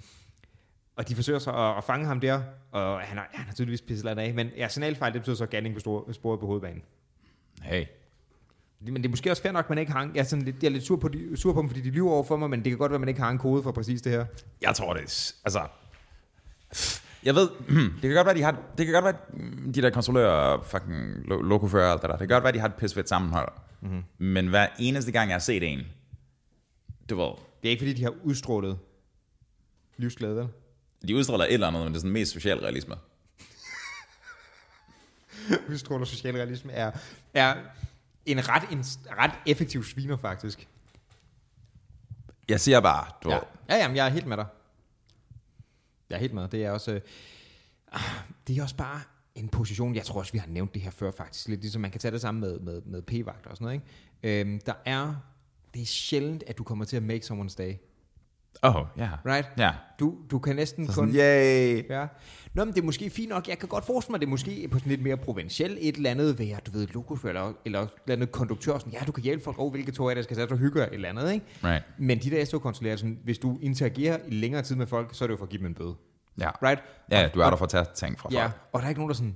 [0.96, 3.82] og de forsøger så at, at fange ham der, og han har, han har tydeligvis
[3.82, 6.82] pisset af, men ja, signalfejl, det betyder så ganding på sporet på hovedbanen.
[7.62, 7.86] Hey.
[8.80, 10.46] Men det er måske også fair nok, at man ikke har en, jeg er, sådan
[10.46, 12.38] lidt, jeg er lidt sur på, de, sur på dem, fordi de lyver over for
[12.38, 14.12] mig, men det kan godt være, at man ikke har en kode for præcis det
[14.12, 14.26] her.
[14.62, 15.68] Jeg tror det er, altså...
[17.24, 17.50] Jeg ved,
[18.02, 19.16] det kan godt være, de har, det kan godt være,
[19.74, 22.60] de der kontrollører, fucking lo- lokofører og alt det der, det kan godt være, de
[22.60, 23.52] har et pissefedt sammenhold.
[23.82, 24.04] Mm-hmm.
[24.18, 25.80] Men hver eneste gang, jeg har set en,
[27.10, 27.26] du ved,
[27.62, 28.80] Det er ikke, fordi de har udstrålet
[29.98, 30.48] livsglæde, vel?
[31.08, 32.96] de udstråler et eller andet, men det er sådan mest social realisme.
[35.70, 36.92] udstråler socialrealisme er,
[37.34, 37.56] er
[38.26, 38.86] en ret, en
[39.18, 40.68] ret effektiv sviner, faktisk.
[42.50, 44.46] Jeg siger bare, du Ja, ja jamen, jeg er helt med dig.
[46.12, 46.48] Jeg er helt med.
[46.48, 47.02] Det er også, øh,
[47.92, 48.02] ah,
[48.48, 49.02] det er også bare
[49.36, 51.92] en position, jeg tror også, vi har nævnt det her før faktisk, lidt ligesom man
[51.92, 53.82] kan tage det sammen med, med, med p-vagter og sådan noget.
[54.24, 54.42] Ikke?
[54.42, 55.16] Øhm, der er,
[55.74, 57.74] det er sjældent, at du kommer til at make someone's day
[58.62, 59.10] oh, ja.
[59.26, 59.50] Right?
[59.58, 59.72] Ja.
[60.00, 61.08] Du, du kan næsten Så kun...
[61.14, 61.90] sådan, yay.
[61.90, 62.06] Ja.
[62.54, 63.48] Nå, men det er måske fint nok.
[63.48, 66.10] Jeg kan godt forestille mig, det er måske på sådan lidt mere provincielt et eller
[66.10, 68.78] andet, ved du ved, lokofører eller, eller et eller andet konduktør.
[68.78, 70.82] Sådan, ja, du kan hjælpe folk over, hvilke tog er der skal sætte og hygge
[70.84, 71.46] et eller andet, ikke?
[71.64, 71.84] Right.
[71.98, 75.28] Men de der SO-konsulærer, sådan, hvis du interagerer i længere tid med folk, så er
[75.28, 75.96] det jo for at give dem en bøde.
[76.40, 76.50] Ja.
[76.64, 76.84] Right?
[77.12, 78.54] Ja, du er der for at tage ting fra Ja, folk.
[78.72, 79.36] og der er ikke nogen, der sådan,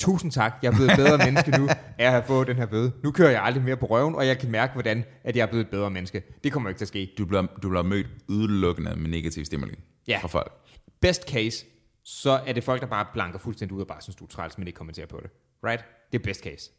[0.00, 2.66] tusind tak, jeg er blevet et bedre menneske nu, af at have fået den her
[2.66, 2.92] bøde.
[3.04, 5.46] Nu kører jeg aldrig mere på røven, og jeg kan mærke, hvordan at jeg er
[5.46, 6.22] blevet et bedre menneske.
[6.44, 7.12] Det kommer ikke til at ske.
[7.18, 9.74] Du bliver, du bliver mødt udelukkende med negativ stimuli
[10.08, 10.18] Ja.
[10.22, 10.52] fra folk.
[11.00, 11.66] Best case,
[12.04, 14.58] så er det folk, der bare blanker fuldstændig ud og bare synes, du er træls,
[14.58, 15.30] men ikke kommenterer på det.
[15.64, 15.84] Right?
[16.12, 16.70] Det er best case.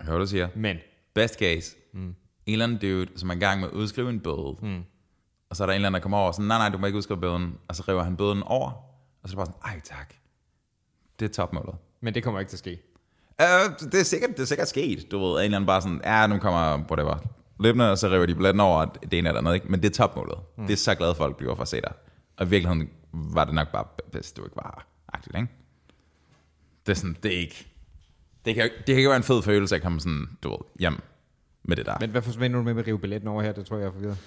[0.00, 0.48] Hør du siger?
[0.56, 0.76] Men,
[1.14, 1.76] Best case.
[1.94, 2.00] Mm.
[2.00, 2.14] En
[2.46, 4.56] eller anden dude, som er i gang med at udskrive en bøde.
[4.62, 4.82] Mm.
[5.50, 6.78] Og så er der en eller anden, der kommer over og sådan, nej, nej, du
[6.78, 7.54] må ikke udskrive bøden.
[7.68, 8.70] Og så river han bøden over.
[9.22, 10.14] Og så er det bare sådan, ej tak.
[11.20, 11.74] Det er topmålet.
[12.00, 12.80] men det kommer ikke til at ske.
[13.42, 15.10] Uh, det, er sikkert, det er sikkert sket.
[15.10, 17.16] Du ved, en eller anden bare sådan, ja, nu kommer whatever,
[17.60, 19.54] løbende, og så river de billetten over at det ene eller andet.
[19.54, 19.66] Ikke?
[19.68, 20.38] Men det er topmålet.
[20.58, 20.66] Mm.
[20.66, 21.92] Det er så glade folk bliver for at se dig.
[22.36, 24.86] Og i virkeligheden var det nok bare bedst, du ikke var.
[25.12, 25.48] Agtigt, ikke?
[26.86, 27.66] Det er sådan, det er ikke...
[28.44, 31.00] Det kan, det kan ikke være en fed følelse at komme sådan, du ved, hjem
[31.64, 31.96] med det der.
[32.00, 33.52] Men hvad forsvinder du med at rive billetten over her?
[33.52, 34.18] Det tror jeg, jeg er forvirret.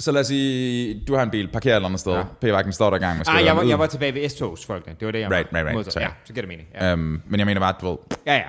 [0.00, 2.12] Så lad os sige, du har en bil, parkeret et eller andet sted.
[2.12, 2.22] Ja.
[2.40, 4.96] P-vagten står der i gang med Ah, jeg var, jeg var tilbage ved S-togs, folkene.
[5.00, 5.58] Det var det, jeg Right, var.
[5.64, 5.96] right, right.
[5.96, 6.08] ja.
[6.24, 6.68] Så giver det mening.
[6.74, 6.92] Ja.
[6.92, 8.42] Um, men jeg mener bare, du ved, ja, ja.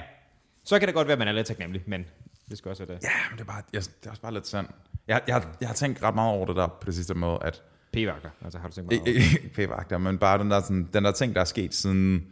[0.65, 2.05] Så kan det godt være, at man er lidt taknemmelig, men
[2.49, 3.03] det skal også være det.
[3.03, 4.71] ja, men det er, bare, jeg, det er også bare lidt sandt.
[5.07, 7.61] Jeg, jeg, jeg har tænkt ret meget over det der på det sidste måde, at
[7.97, 11.11] P-vagter, altså har du tænkt Ikke, ikke p-vagter, men bare den der, sådan, den der
[11.11, 12.23] ting, der er sket siden,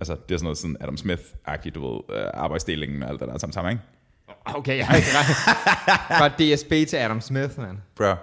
[0.00, 3.28] altså det er sådan noget sådan Adam Smith-agtigt, du ved, øh, arbejdsdelingen og alt det
[3.28, 3.82] der sammen sammen, ikke?
[4.44, 5.26] Okay, jeg har ikke ret.
[6.18, 7.82] Fra DSB til Adam Smith, man.
[7.96, 8.14] Bro,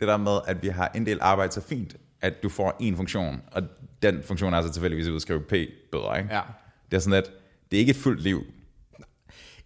[0.00, 3.42] det der med, at vi har inddelt arbejde så fint, at du får en funktion,
[3.52, 3.62] og
[4.02, 6.34] den funktion er så tilfældigvis at udskrive p-bøder, ikke?
[6.34, 6.40] Ja.
[6.90, 7.30] Det er sådan, at
[7.70, 8.44] det er ikke et fuldt liv.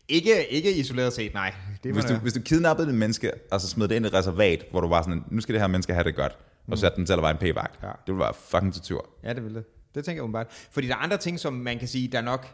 [0.09, 1.55] Ikke, ikke isoleret set, nej.
[1.85, 4.15] Det Hvis du, hvis du kidnappede et menneske, og så smed det ind i et
[4.15, 6.39] reservat, hvor du var sådan, nu skal det her menneske have det godt,
[6.69, 7.83] og satte den til at være en p-vagt.
[7.83, 7.87] Ja.
[7.89, 9.09] Det ville være fucking tortur.
[9.25, 9.65] Ja, det vil det.
[9.95, 10.69] Det tænker jeg umiddelbart.
[10.71, 12.47] Fordi der er andre ting, som man kan sige, der nok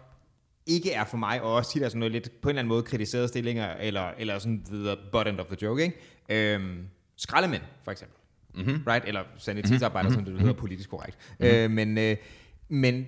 [0.66, 2.68] ikke er for mig, og også tit er sådan noget lidt på en eller anden
[2.68, 6.54] måde kritiserede stillinger, eller, eller sådan the butt end of the joke, ikke?
[6.54, 6.86] Øhm,
[7.16, 8.16] skraldemænd, for eksempel.
[8.54, 8.82] Mm-hmm.
[8.86, 9.08] Right?
[9.08, 10.24] Eller sanitetsarbejder, mm-hmm.
[10.24, 11.18] som det hedder politisk korrekt.
[11.38, 11.56] Mm-hmm.
[11.56, 12.16] Øh, men, øh,
[12.68, 13.06] men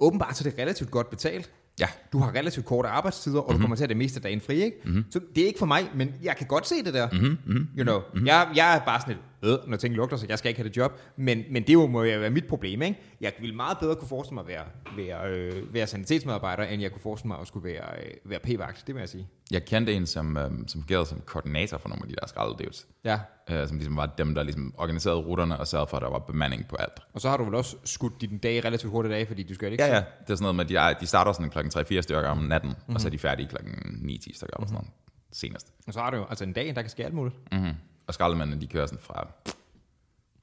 [0.00, 1.50] åbenbart så er det relativt godt betalt.
[1.80, 1.88] Ja.
[2.12, 3.58] Du har relativt korte arbejdstider, og mm-hmm.
[3.58, 4.76] du kommer til at have det meste af dagen fri, ikke?
[4.84, 5.04] Mm-hmm.
[5.10, 7.08] Så det er ikke for mig, men jeg kan godt se det der.
[7.12, 7.68] Mm-hmm.
[7.78, 8.26] You know, mm-hmm.
[8.26, 10.68] jeg, jeg er bare sådan lidt, øh, når ting lugter, så jeg skal ikke have
[10.68, 11.00] det job.
[11.16, 13.00] Men, men det jo må jo være mit problem, ikke?
[13.20, 14.64] Jeg ville meget bedre kunne forestille mig at være,
[14.96, 18.86] være, øh, være sanitetsmedarbejder, end jeg kunne forestille mig at skulle være, øh, være p-vagt,
[18.86, 19.28] det må jeg sige.
[19.50, 22.86] Jeg kendte en, som, øhm, som fungerede som koordinator for nogle af de der skraldedevs.
[23.04, 23.18] Ja,
[23.50, 26.18] Øh, som ligesom var dem, der ligesom organiserede ruterne og sørgede for, at der var
[26.18, 27.00] bemanding på alt.
[27.12, 29.72] og så har du vel også skudt din dag relativt hurtigt af, fordi du skal
[29.72, 29.96] ikke Ja, ja.
[29.98, 32.70] Det er sådan noget med, at de, de starter sådan klokken 3-4 stykker om natten,
[32.70, 32.94] mm-hmm.
[32.94, 34.90] og så er de færdige klokken 9-10 stykker eller sådan noget
[35.32, 35.72] senest.
[35.86, 37.36] Og så har du jo altså en dag, der kan ske alt muligt.
[37.52, 37.72] Mm-hmm.
[38.12, 39.28] Og skraldemændene, de kører sådan fra,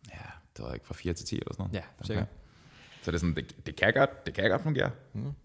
[0.09, 0.15] ja,
[0.57, 1.73] det jeg ikke, fra 4 til 10 eller sådan noget.
[1.73, 2.27] Ja, sikkert.
[3.01, 4.91] Så det er sådan, det, det, kan godt, det kan godt fungere.
[5.13, 5.35] Men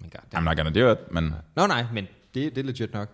[0.00, 2.04] god, I'm not gonna do it, men Nå nej, men
[2.34, 3.08] det, det er legit nok.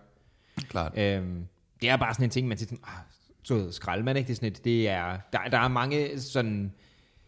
[0.69, 0.97] klart.
[0.97, 1.47] Øhm,
[1.81, 2.99] det er bare sådan en ting, man siger sådan, ah,
[3.43, 4.27] så skraldemand, ikke?
[4.27, 6.73] Det er sådan et, det er, der, der er mange sådan,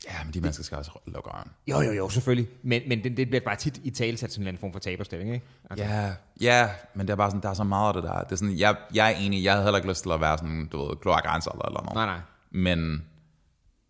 [0.09, 1.47] Ja, men de mennesker skal også lukke øjen.
[1.67, 4.57] jo jo jo, selvfølgelig, men, men det, det bliver bare tit i talsat sådan en
[4.57, 5.45] form for taberstilling, ikke?
[5.69, 8.19] Altså, Ja, ja, men det er bare sådan, der er så meget af det der.
[8.23, 10.37] Det er sådan, jeg, jeg er enig, jeg havde heller ikke lyst til at være
[10.37, 11.95] sådan, du ved, kloakrænser eller, eller noget.
[11.95, 12.19] Nej, nej.
[12.51, 13.05] Men,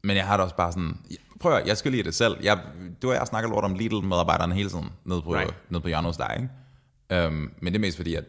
[0.03, 0.97] men jeg har det også bare sådan,
[1.39, 2.37] prøv at, jeg skal lide det selv.
[2.43, 2.59] Jeg,
[3.01, 5.55] du og jeg snakker lort om Lidl-medarbejderne hele tiden, nede på, Right.
[5.69, 7.27] nede på hjørnet hos dig, ikke?
[7.27, 8.25] Um, men det er mest fordi, at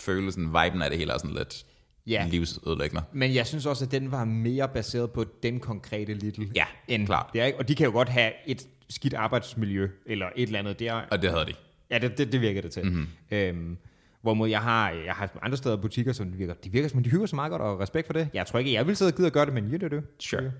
[0.00, 1.66] følelsen, viben af det hele er sådan lidt
[2.06, 2.26] Ja.
[2.30, 3.04] livsødelæggende.
[3.12, 6.48] Men jeg synes også, at den var mere baseret på den konkrete Little.
[6.54, 7.26] Ja, end klart.
[7.32, 7.58] Det er, ikke?
[7.58, 10.94] Og de kan jo godt have et skidt arbejdsmiljø, eller et eller andet der.
[10.94, 11.54] Og det havde de.
[11.90, 12.84] Ja, det, det, det virker det til.
[12.84, 12.94] Mhm.
[12.94, 13.36] Mm-hmm.
[13.38, 13.76] Øhm,
[14.22, 17.10] hvorimod jeg har, jeg har andre steder butikker, som de virker, de virker, som de
[17.10, 18.28] hygger så meget godt, og respekt for det.
[18.34, 20.04] Jeg tror ikke, jeg vil sidde og gide at gøre det, men you do det.
[20.18, 20.52] Sure.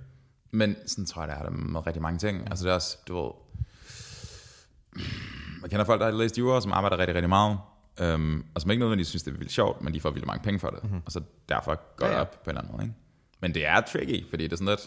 [0.50, 2.40] Men sådan tror jeg, det er det med rigtig mange ting.
[2.50, 3.30] Altså det er også, du ved...
[5.60, 7.58] Man kender folk, der har læst jura, som arbejder rigtig, rigtig meget.
[8.00, 10.42] Um, og som ikke nødvendigvis synes, det er vildt sjovt, men de får vildt mange
[10.44, 10.84] penge for det.
[10.84, 11.02] Mm-hmm.
[11.06, 12.20] Og så derfor går Ja, ja.
[12.20, 12.84] op på en eller anden måde.
[12.84, 12.94] Ikke?
[13.40, 14.80] Men det er tricky, fordi det er sådan lidt...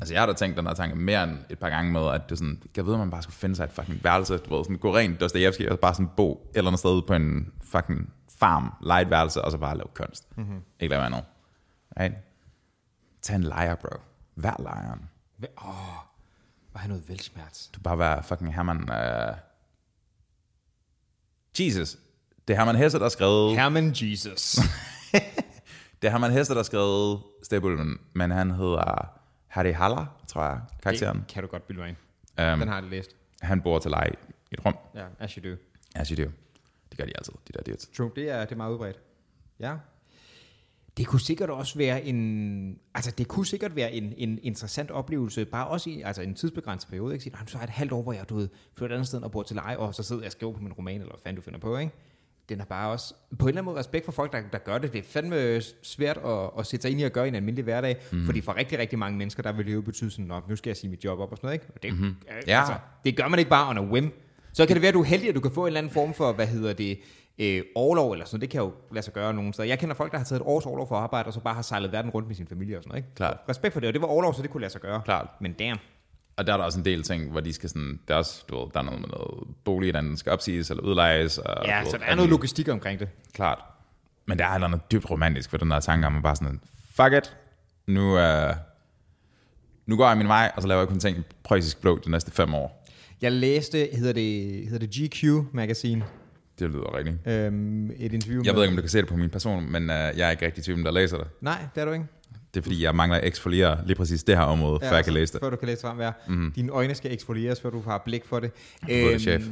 [0.00, 2.22] Altså jeg har da tænkt den her tanke mere end et par gange med, at
[2.24, 4.56] det er sådan, jeg ved, at man bare skulle finde sig et fucking værelse, du
[4.56, 7.52] ved, sådan gå rent Dostoyevsky, og bare sådan bo et eller andet sted på en
[7.64, 10.36] fucking farm, lege et værelse, og så bare lave kunst.
[10.36, 10.60] Mm-hmm.
[10.80, 11.24] Ikke lave andet.
[12.00, 12.14] Right?
[13.22, 13.88] Tag en lejer, bro.
[14.36, 15.08] Vær lejeren.
[15.42, 15.96] Åh, oh,
[16.72, 17.68] var han noget velsmerts.
[17.68, 18.76] Du bare være fucking Herman...
[18.82, 19.36] Uh...
[21.60, 21.98] Jesus.
[22.48, 23.56] Det er Herman Hesse, der har skrevet...
[23.56, 24.58] Herman Jesus.
[26.02, 29.08] Det er Herman Hesse, der har skrevet Stebulven, men han hedder
[29.46, 31.18] Harry Haller, tror jeg, karakteren.
[31.18, 31.96] det kan du godt bilde mig ind.
[32.52, 33.16] Um, Den har jeg læst.
[33.40, 34.76] han bor til leje i et rum.
[34.94, 35.56] Ja, as you do.
[35.94, 36.30] As you do.
[36.90, 37.88] Det gør de altid, de der dudes.
[37.96, 38.98] True, det er, det er meget udbredt.
[39.60, 39.74] Ja.
[40.96, 45.44] Det kunne sikkert også være en, altså det kunne sikkert være en, en interessant oplevelse,
[45.44, 47.22] bare også i altså en tidsbegrænset periode, ikke?
[47.22, 48.48] Sige, "Nå, så har jeg et halvt år, hvor jeg, du ved,
[48.78, 50.60] flytter et andet sted og bor til leje, og så sidder jeg og skriver på
[50.62, 51.92] min roman, eller hvad fanden du finder på, ikke?
[52.48, 54.78] Den er bare også, på en eller anden måde respekt for folk, der, der gør
[54.78, 54.92] det.
[54.92, 57.64] Det er fandme svært at, at sætte sig ind i at gøre i en almindelig
[57.64, 58.24] hverdag, mm.
[58.26, 60.70] fordi for rigtig, rigtig mange mennesker, der vil det jo betyde sådan, "Nå, nu skal
[60.70, 61.66] jeg sige mit job op og sådan noget, ikke?
[61.74, 62.14] Og det, mm-hmm.
[62.46, 62.58] Ja.
[62.58, 62.74] altså,
[63.04, 64.10] det gør man ikke bare on a whim.
[64.52, 65.92] Så kan det være, at du er heldig, at du kan få en eller anden
[65.92, 66.98] form for, hvad hedder det,
[67.38, 68.40] øh, overlov eller sådan noget.
[68.42, 69.68] Det kan jo lade sig gøre nogen steder.
[69.68, 71.62] Jeg kender folk, der har taget et års overlov for arbejde, og så bare har
[71.62, 73.04] sejlet verden rundt med sin familie og sådan noget.
[73.04, 73.14] Ikke?
[73.14, 73.36] Klart.
[73.48, 75.02] Respekt for det, og det var overlov, så det kunne lade sig gøre.
[75.04, 75.26] Klart.
[75.40, 75.78] Men damn.
[76.36, 78.44] Og der er der også en del ting, hvor de skal sådan, der er også,
[78.48, 81.38] du ved, der er noget med noget bolig, der skal opsiges eller udlejes.
[81.38, 83.08] Og, Ja, ved, så der er noget logistik omkring det.
[83.32, 83.58] Klart.
[84.26, 86.60] Men der er noget dybt romantisk ved den der tanke om, at bare sådan,
[86.94, 87.36] fuck it,
[87.86, 88.54] nu, uh,
[89.86, 92.30] nu går jeg min vej, og så laver jeg kun ting preussisk blå de næste
[92.30, 92.86] fem år.
[93.22, 96.04] Jeg læste, hedder det, hedder det GQ Magazine,
[96.60, 97.16] Det lyder rigtigt.
[97.26, 98.54] øhm, et interview Jeg med...
[98.54, 100.46] ved ikke, om du kan se det på min person, men uh, jeg er ikke
[100.46, 101.26] rigtig typen, der læser det.
[101.40, 102.04] Nej, det er du ikke.
[102.54, 105.04] Det er fordi, jeg mangler at eksfoliere lige præcis det her område, ja, før jeg
[105.04, 105.40] kan læse det.
[105.40, 106.12] Før du kan læse frem, ja.
[106.28, 106.52] Mm.
[106.52, 108.50] Dine øjne skal eksfolieres, før du har blik for det.
[108.88, 109.42] Er det, chef.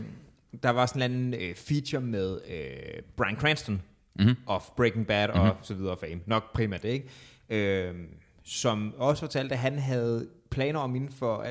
[0.62, 3.82] Der var sådan en øh, feature med øh, Bryan Cranston
[4.20, 4.36] Mhm.
[4.46, 6.20] of Breaking Bad og så videre fame.
[6.26, 7.88] Nok primært det, ikke?
[7.88, 7.94] Øh,
[8.44, 11.46] som også fortalte, at han havde planer om inden for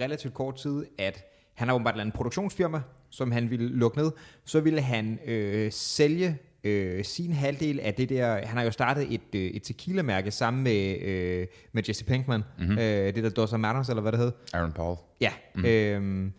[0.00, 1.24] relativt kort tid, at
[1.62, 4.10] han har åbenbart et eller andet produktionsfirma, som han ville lukke ned.
[4.44, 8.46] Så ville han øh, sælge øh, sin halvdel af det der...
[8.46, 12.42] Han har jo startet et, øh, et tequila-mærke sammen med, øh, med Jesse Pinkman.
[12.58, 12.78] Mm-hmm.
[12.78, 14.32] Øh, det der Dos Hermanos, eller hvad det hed.
[14.52, 14.96] Aaron Paul.
[15.20, 15.64] Ja, mm.
[15.64, 16.32] øhm,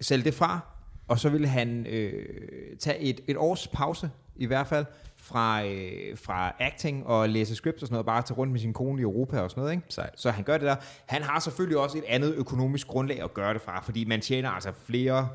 [0.00, 0.60] sælge det fra,
[1.08, 2.26] og så ville han øh,
[2.78, 4.86] tage et, et års pause, i hvert fald,
[5.28, 8.72] fra, øh, fra acting og læse scripts og sådan noget, bare tage rundt med sin
[8.72, 9.84] kone i Europa og sådan noget, ikke?
[9.88, 10.20] Sejt.
[10.20, 10.76] Så han gør det der.
[11.06, 14.50] Han har selvfølgelig også et andet økonomisk grundlag at gøre det fra, fordi man tjener
[14.50, 15.28] altså flere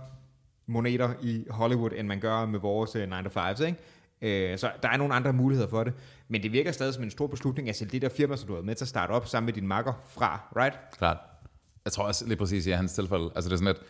[0.68, 4.52] moneter i Hollywood, end man gør med vores øh, 9 to 5's, ikke?
[4.52, 5.94] Øh, så der er nogle andre muligheder for det.
[6.28, 8.56] Men det virker stadig som en stor beslutning at sælge det der firma, som du
[8.56, 10.78] har med til at starte op sammen med din makker fra, right?
[10.98, 11.18] Klart.
[11.86, 13.88] Jeg tror også lige præcis i hans tilfælde, altså det er sådan lidt,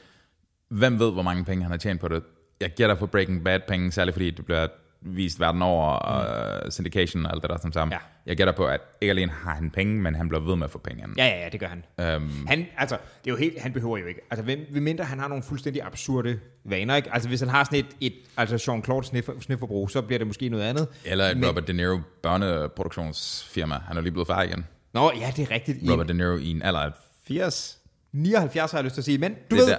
[0.68, 2.24] hvem ved, hvor mange penge han har tjent på det?
[2.60, 4.68] Jeg gætter på Breaking Bad penge, særligt fordi det bliver
[5.06, 7.92] vist verden over, og syndication og alt det der som sammen.
[7.94, 7.98] Ja.
[8.26, 10.72] Jeg gætter på, at ikke alene har han penge, men han bliver ved med at
[10.72, 11.04] få penge.
[11.18, 11.86] Ja, ja, ja, det gør han.
[12.00, 14.22] Øhm, Han, altså, det er jo helt, han behøver jo ikke.
[14.32, 17.14] Altså, hvem, hvem mindre han har nogle fuldstændig absurde vaner, ikke?
[17.14, 20.50] Altså, hvis han har sådan et, et altså Jean-Claude sniffer, snifferbrug, så bliver det måske
[20.50, 20.88] noget andet.
[21.06, 23.76] eller et Men- Robert De Niro børneproduktionsfirma.
[23.88, 24.66] Han er lige blevet far igen.
[24.94, 25.92] Nå, ja, det er rigtigt.
[25.92, 26.92] Robert De Niro i en alder af
[27.28, 27.78] 80.
[28.14, 29.78] 79 har jeg lyst til at sige, men du Det ved, der.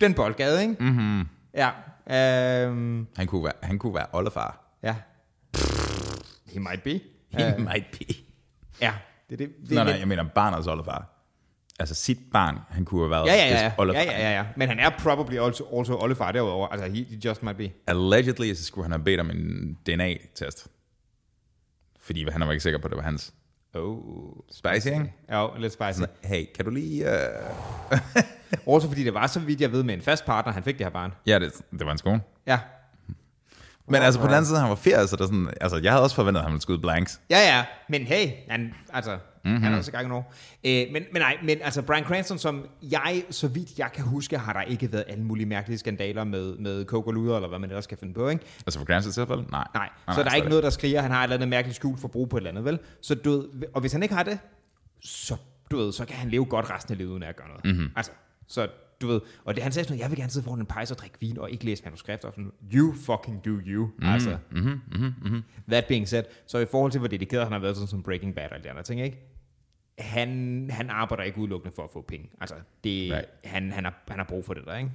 [0.00, 0.74] den boldgade, ikke?
[0.80, 1.24] Mm-hmm.
[1.54, 1.70] Ja,
[2.10, 4.78] øhm, Han kunne være, han kunne være oldefar.
[4.82, 4.96] ja.
[6.46, 7.00] He might be.
[7.30, 8.14] He might be.
[8.80, 8.92] Ja,
[9.30, 9.48] det det.
[9.60, 11.08] det Nej, nej, jeg mener barnets oldefar.
[11.80, 14.00] Altså sit barn, han kunne have været Ja, ja, ja, oldefar.
[14.02, 14.44] ja, ja, ja, ja.
[14.56, 16.68] Men han er probably also, also oldefar derudover.
[16.68, 17.70] Altså, he, he just might be.
[17.86, 20.66] Allegedly, så skulle han have bedt om en DNA-test.
[22.00, 23.34] Fordi han var ikke sikker på, at det var hans.
[23.74, 24.32] Oh.
[24.50, 25.12] Spicy, ikke?
[25.28, 25.92] Ja, lidt spicy.
[26.00, 27.04] Sådan, hey, kan du lige...
[27.06, 27.10] Uh...
[28.66, 30.86] Også fordi det var, så vidt jeg ved, med en fast partner, han fik det
[30.86, 31.12] her barn.
[31.26, 32.20] Ja, det, det var en skole.
[32.46, 32.58] Ja.
[33.88, 35.92] Men altså på den anden side, han var 80, så der er sådan, altså jeg
[35.92, 37.20] havde også forventet, at han ville skyde blanks.
[37.30, 39.62] Ja, ja, men hey, han, altså, mm-hmm.
[39.62, 40.24] han er også i gang nu.
[40.64, 44.38] Øh, men, men nej, men altså Brian Cranston, som jeg, så vidt jeg kan huske,
[44.38, 47.58] har der ikke været alle mulige mærkelige skandaler med, med coke og luder, eller hvad
[47.58, 48.44] man ellers kan finde på, ikke?
[48.66, 49.44] Altså for Cranston tilfælde?
[49.50, 49.66] Nej.
[49.74, 51.76] Nej, så der er ikke noget, der skriger, at han har et eller andet mærkeligt
[51.76, 52.78] skjult forbrug på et eller andet, vel?
[53.00, 54.38] Så du ved, og hvis han ikke har det,
[55.00, 55.36] så,
[55.70, 57.64] du ved, så kan han leve godt resten af livet, uden at gøre noget.
[57.64, 57.92] Mm-hmm.
[57.96, 58.12] Altså,
[58.52, 58.68] så
[59.00, 60.90] du ved, og det, han sagde sådan, noget, jeg vil gerne sidde foran en pejs
[60.90, 64.38] og drikke vin, og ikke læse manuskripter, og sådan, you fucking do you, mm, altså.
[64.50, 65.42] Mm-hmm, mm-hmm.
[65.68, 68.34] That being said, så i forhold til, hvor dedikeret han har været sådan som Breaking
[68.34, 69.18] Bad og alle de andre ting, ikke?
[69.98, 72.30] Han, han arbejder ikke udelukkende for at få penge.
[72.40, 73.26] Altså, det, Right.
[73.44, 74.90] han, han, har, han har brug for det der, ikke?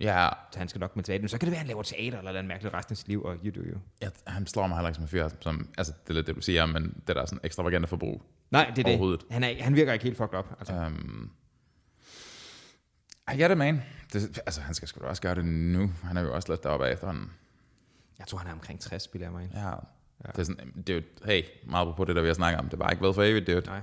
[0.00, 1.22] Ja, Så han skal nok med teater.
[1.22, 3.08] Men så kan det være, at han laver teater eller noget mærkeligt resten af sit
[3.08, 3.78] liv, og you do you.
[4.00, 6.36] jeg, han slår mig heller ikke som en fyr, som, altså det er lidt det,
[6.36, 8.22] du siger, men det der er sådan ekstravagante forbrug.
[8.50, 9.22] Nej, det er det.
[9.30, 10.46] Han, er, han virker ikke helt fucked up.
[10.58, 10.74] Altså.
[10.86, 11.30] Um,
[13.34, 13.82] I get it, man.
[14.12, 15.90] Det, altså, han skal sgu da også gøre det nu.
[16.02, 17.30] Han er jo også lidt deroppe af efterhånden.
[18.18, 19.50] Jeg tror, han er omkring 60, spiller jeg mig.
[19.54, 19.68] Ja.
[19.68, 19.74] ja.
[20.26, 22.68] Det er sådan, det er jo, hey, meget på det, der vi har snakket om.
[22.68, 23.80] Det var ikke ved for evigt, det er jo, Nej.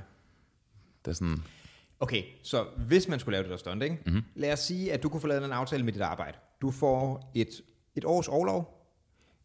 [1.06, 1.44] det er sådan,
[2.00, 3.98] Okay, så hvis man skulle lave det der stunt, ikke?
[4.06, 4.24] Mm-hmm.
[4.36, 6.38] lad os sige, at du kunne få lavet en aftale med dit arbejde.
[6.62, 7.50] Du får et,
[7.96, 8.76] et års overlov.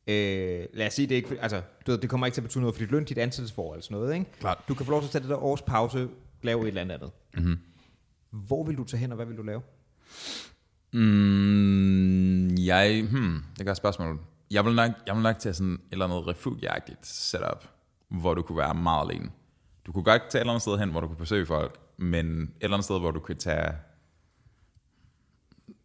[0.07, 2.61] Øh, lad os sige, det, ikke, altså, du ved, det kommer ikke til at betyde
[2.61, 4.15] noget for dit løn, dit ansættelsesforhold eller sådan noget.
[4.15, 4.33] Ikke?
[4.41, 4.59] Klart.
[4.69, 6.09] Du kan få lov til at tage det der års pause,
[6.43, 7.11] lave et eller andet andet.
[7.35, 7.59] Mm-hmm.
[8.31, 9.63] Hvor vil du tage hen, og hvad vil du lave?
[10.93, 14.21] Mm, jeg, hmm, det gør et spørgsmål.
[14.51, 17.69] Jeg vil nok, jeg vil nok tage sådan et eller andet refugieagtigt setup,
[18.09, 19.31] hvor du kunne være meget alene.
[19.87, 22.43] Du kunne godt tage et eller andet sted hen, hvor du kunne besøge folk, men
[22.43, 23.73] et eller andet sted, hvor du kunne tage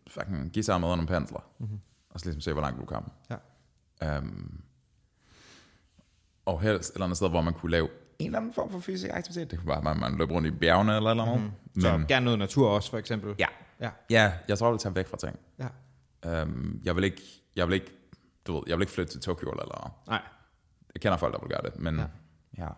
[0.07, 1.79] fucking give sig med nogle pensler, mm-hmm.
[2.09, 3.11] og så ligesom se, hvor langt du kom.
[3.29, 4.17] Ja.
[4.17, 4.61] Um,
[6.45, 7.87] og helst et eller andet sted, hvor man kunne lave
[8.19, 9.51] en eller anden form for fysisk aktivitet.
[9.51, 11.41] Det kunne være, at man løb rundt i bjergene eller eller andet.
[11.41, 11.81] Mm-hmm.
[11.81, 13.35] Så gerne noget natur også, for eksempel.
[13.39, 13.47] ja.
[13.79, 13.89] Ja.
[14.09, 15.39] ja, jeg tror, jeg vil tage væk fra ting.
[15.59, 15.67] ja.
[16.43, 17.21] Um, jeg vil ikke,
[17.55, 17.91] jeg vil ikke,
[18.47, 20.21] du ved, jeg vil ikke flytte til Tokyo eller, Nej.
[20.95, 22.05] jeg kender folk, der vil gøre det, men Ja.
[22.57, 22.67] ja.
[22.67, 22.71] Et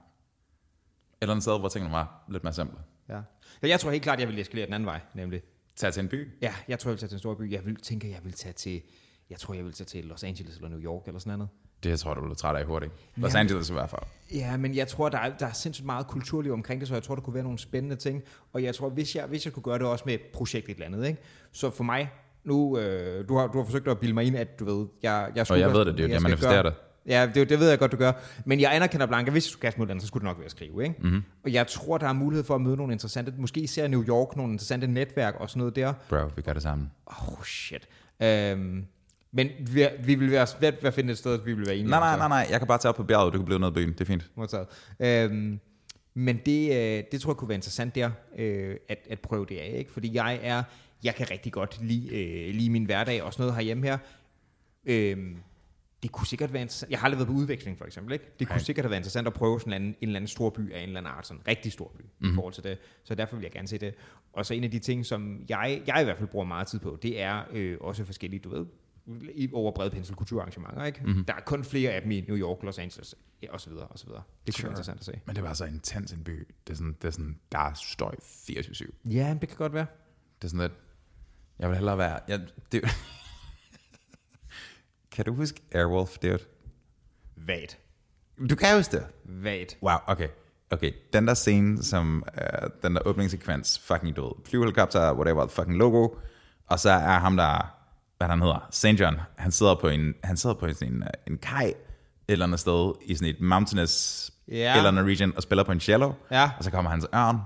[1.21, 2.79] eller andet sted, hvor tingene var lidt mere simple.
[3.09, 3.21] Ja.
[3.61, 3.67] ja.
[3.67, 5.41] Jeg tror helt klart, jeg vil eskalere den anden vej, nemlig.
[5.75, 6.29] Tag til en by.
[6.41, 7.51] Ja, jeg tror, jeg vil tage til en stor by.
[7.51, 8.81] Jeg vil, tænker, jeg vil tage til,
[9.29, 11.49] jeg tror, jeg vil tage til Los Angeles eller New York eller sådan noget.
[11.83, 12.91] Det jeg tror jeg, du bliver træt af hurtigt.
[13.15, 13.39] Los Ja.
[13.39, 14.01] Angeles i hvert fald.
[14.33, 17.03] Ja, men jeg tror, der er, der er sindssygt meget kulturliv omkring det, så jeg
[17.03, 18.23] tror, der kunne være nogle spændende ting.
[18.53, 20.73] Og jeg tror, hvis jeg, hvis jeg kunne gøre det også med et projekt et
[20.73, 21.21] eller andet, ikke?
[21.51, 22.09] så for mig,
[22.43, 25.29] nu, øh, du, har, du har forsøgt at bilde mig ind, at du ved, jeg,
[25.35, 26.73] jeg Og skulle jeg være- ved det, det er jo det, jeg manifesterer det.
[27.05, 28.11] Ja, det, det ved jeg godt, du gør.
[28.45, 30.45] Men jeg anerkender Blanca, hvis du skulle kaste mod den, så skulle det nok være
[30.45, 30.83] at skrive.
[30.83, 30.95] Ikke?
[30.99, 31.07] Mhm.
[31.07, 31.23] Mm-hmm.
[31.43, 34.35] Og jeg tror, der er mulighed for at møde nogle interessante, måske især New York,
[34.35, 35.93] nogle interessante netværk og sådan noget der.
[36.09, 36.91] Bro, vi gør det sammen.
[37.05, 37.87] Oh shit.
[38.23, 38.85] Øhm,
[39.31, 41.89] men vi, vi vil være svært ved at finde et sted, vi vil være enige
[41.89, 42.47] Nej, nej, nej, nej.
[42.51, 43.93] Jeg kan bare tage op på bjerget, du kan blive i byen.
[43.93, 44.31] Det er fint.
[44.35, 44.67] Modtaget.
[44.99, 45.59] Øhm,
[46.13, 49.57] men det, øh, det tror jeg kunne være interessant der, øh, at, at prøve det
[49.57, 49.91] af, ikke?
[49.91, 50.63] Fordi jeg er,
[51.03, 53.97] jeg kan rigtig godt lide, øh, lide min hverdag og sådan noget herhjemme her.
[54.85, 55.37] Øhm,
[56.03, 56.91] det kunne sikkert være interessant.
[56.91, 58.13] Jeg har aldrig været på udveksling, for eksempel.
[58.13, 58.25] Ikke?
[58.39, 58.63] Det kunne Nej.
[58.63, 60.87] sikkert have været interessant at prøve sådan en, en eller anden stor by af en
[60.87, 61.27] eller anden art.
[61.27, 62.31] Sådan en rigtig stor by mm-hmm.
[62.31, 62.77] i forhold til det.
[63.03, 63.93] Så derfor vil jeg gerne se det.
[64.33, 66.79] Og så en af de ting, som jeg, jeg i hvert fald bruger meget tid
[66.79, 68.65] på, det er øh, også forskellige, du ved,
[69.33, 70.83] i over brede pensel kulturarrangementer.
[70.83, 71.01] Ikke?
[71.03, 71.25] Mm-hmm.
[71.25, 73.87] Der er kun flere af dem i New York, Los Angeles ja, og så videre,
[73.87, 74.23] og så videre.
[74.47, 74.63] Det kunne Sure.
[74.63, 75.19] være interessant at se.
[75.25, 76.47] Men det var så intens en by.
[76.67, 78.91] Det er sådan, det er sådan der er støj 24-7.
[79.05, 79.85] Ja, det kan godt være.
[80.41, 80.73] Det er sådan lidt,
[81.59, 82.83] jeg vil hellere være, jeg, det,
[85.11, 86.39] kan du huske Airwolf, dude?
[87.35, 87.79] Vagt.
[88.49, 89.07] Du kan huske det.
[89.25, 89.77] Vagt.
[89.83, 90.27] Wow, okay.
[90.69, 96.07] Okay, den der scene, som uh, den der åbningssekvens, fucking ved, flyvehelikopter, whatever, fucking logo,
[96.67, 97.75] og så er ham der,
[98.21, 98.85] hvad han hedder, St.
[98.99, 101.73] John, han sidder på en, han sidder på en, en, en kaj, et
[102.27, 104.77] eller andet sted, i sådan et mountainous, Ja.
[104.77, 106.49] eller andet region, og spiller på en cello, Ja.
[106.57, 107.37] og så kommer hans ørn,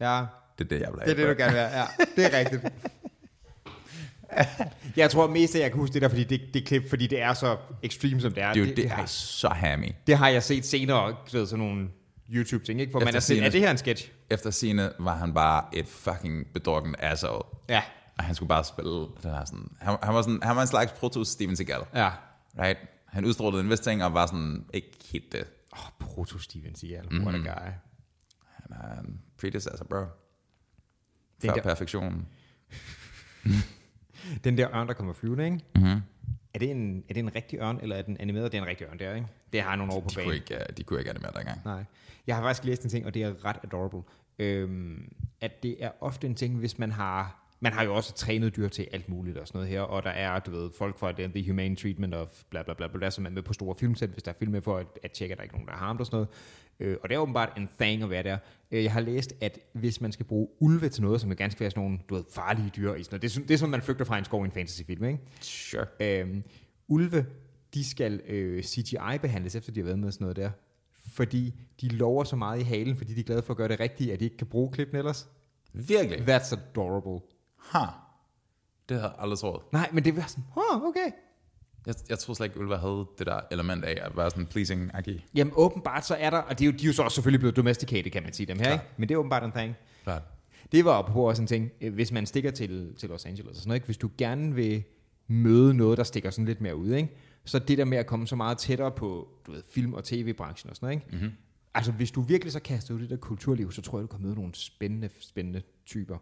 [0.00, 0.24] Ja,
[0.58, 1.28] det er det, jeg vil det er have.
[1.28, 1.70] det, du gerne vil have.
[1.78, 2.62] Ja, det er rigtigt.
[4.96, 7.20] Jeg tror mest, at jeg kan huske det der, fordi det, det klip, fordi det
[7.22, 8.52] er så extreme, som det er.
[8.52, 9.92] Det, det, det, det har, er så hammy.
[10.06, 11.88] det har jeg set senere, du ved, sådan nogle
[12.34, 12.90] YouTube-ting, ikke?
[12.90, 14.08] Hvor man scene- er det her en sketch?
[14.30, 17.44] Efter sine var han bare et fucking bedrukken asshole.
[17.68, 17.82] Ja.
[18.18, 19.76] Og han skulle bare spille den her sådan...
[19.80, 21.80] Han, han, var, sådan, han var en slags proto Steven Seagal.
[21.94, 22.10] Ja.
[22.58, 22.78] Right?
[23.06, 25.44] Han udstrålede en vis ting, og var sådan ikke helt det.
[25.72, 27.06] Åh, oh, proto Steven Seagal.
[27.22, 27.70] What a guy.
[28.62, 29.96] Han er en predecessor, bro.
[29.98, 30.06] Den
[31.50, 32.26] Før der- perfektion.
[34.44, 35.60] Den der ørn, der kommer flyvende, ikke?
[35.74, 36.00] Mm-hmm.
[36.54, 38.52] Er det, en, er det en rigtig ørn, eller er den animeret?
[38.52, 39.26] Det er en rigtig ørn der, ikke?
[39.52, 40.34] Det har nogle år på De kunne banen.
[40.34, 41.60] ikke, uh, de kunne ikke animere dengang.
[41.64, 41.84] Nej.
[42.26, 44.02] Jeg har faktisk læst en ting, og det er ret adorable.
[44.38, 47.42] Øhm, at det er ofte en ting, hvis man har...
[47.60, 50.10] Man har jo også trænet dyr til alt muligt og sådan noget her, og der
[50.10, 53.26] er, du ved, folk fra The, the Humane Treatment of bla bla bla, bla, som
[53.26, 55.38] er med på store filmsæt, hvis der er film med for at, at tjekke, at
[55.38, 56.28] der ikke er nogen, der er harmt og sådan noget.
[56.80, 58.38] Øh, og det er åbenbart en thing at være der.
[58.70, 61.60] Øh, jeg har læst, at hvis man skal bruge ulve til noget, som er ganske
[61.60, 63.58] være sådan nogle, du ved, farlige dyr, i sådan noget, det, er, sådan- det er
[63.58, 65.18] sådan, man flygter fra en skov i en fantasyfilm, ikke?
[65.40, 65.86] Sure.
[66.00, 66.42] Øhm,
[66.88, 67.26] ulve,
[67.74, 70.50] de skal øh, CGI-behandles, efter de har været med og sådan noget der.
[71.12, 73.80] Fordi de lover så meget i halen, fordi de er glade for at gøre det
[73.80, 75.28] rigtige, at de ikke kan bruge klippen ellers.
[75.72, 76.18] Virkelig?
[76.36, 77.20] That's adorable.
[77.70, 77.84] Ha.
[78.88, 79.62] Det havde jeg aldrig troet.
[79.72, 81.10] Nej, men det var sådan, oh, okay.
[81.86, 84.90] Jeg, jeg tror slet ikke, Ulva havde det der element af at være sådan pleasing
[84.94, 85.20] -agtig.
[85.34, 87.40] Jamen åbenbart så er der, og de er jo, de er jo så også selvfølgelig
[87.40, 88.72] blevet domesticated, kan man sige dem her, Klar.
[88.72, 88.84] ikke?
[88.96, 89.74] Men det er åbenbart en thing.
[90.04, 90.22] Klart.
[90.72, 93.56] Det var på også en ting, øh, hvis man stikker til, til Los Angeles og
[93.56, 93.86] sådan noget, ikke?
[93.86, 94.82] hvis du gerne vil
[95.28, 97.16] møde noget, der stikker sådan lidt mere ud, ikke?
[97.44, 100.70] så det der med at komme så meget tættere på du ved, film- og tv-branchen
[100.70, 101.16] og sådan noget, ikke?
[101.16, 101.36] Mm-hmm.
[101.74, 104.06] Altså, hvis du virkelig så kaster ud i det der kulturliv, så tror jeg, du
[104.16, 106.18] kan møde nogle spændende, spændende typer.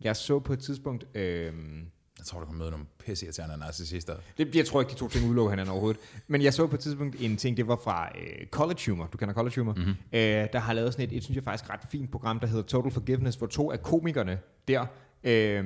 [0.00, 1.86] Jeg så på et tidspunkt, øhm,
[2.18, 4.16] Jeg tror, du kan møde nogle pisseirriterende narcissister.
[4.38, 6.80] det, jeg tror ikke, de to ting udelukker hinanden overhovedet, men jeg så på et
[6.80, 9.94] tidspunkt en ting, det var fra øh, College Humor, du kender College Humor, mm-hmm.
[10.12, 10.20] øh,
[10.52, 12.90] der har lavet sådan et, et, synes jeg faktisk ret fint program, der hedder Total
[12.92, 14.86] Forgiveness, hvor to af komikerne der,
[15.24, 15.64] øh,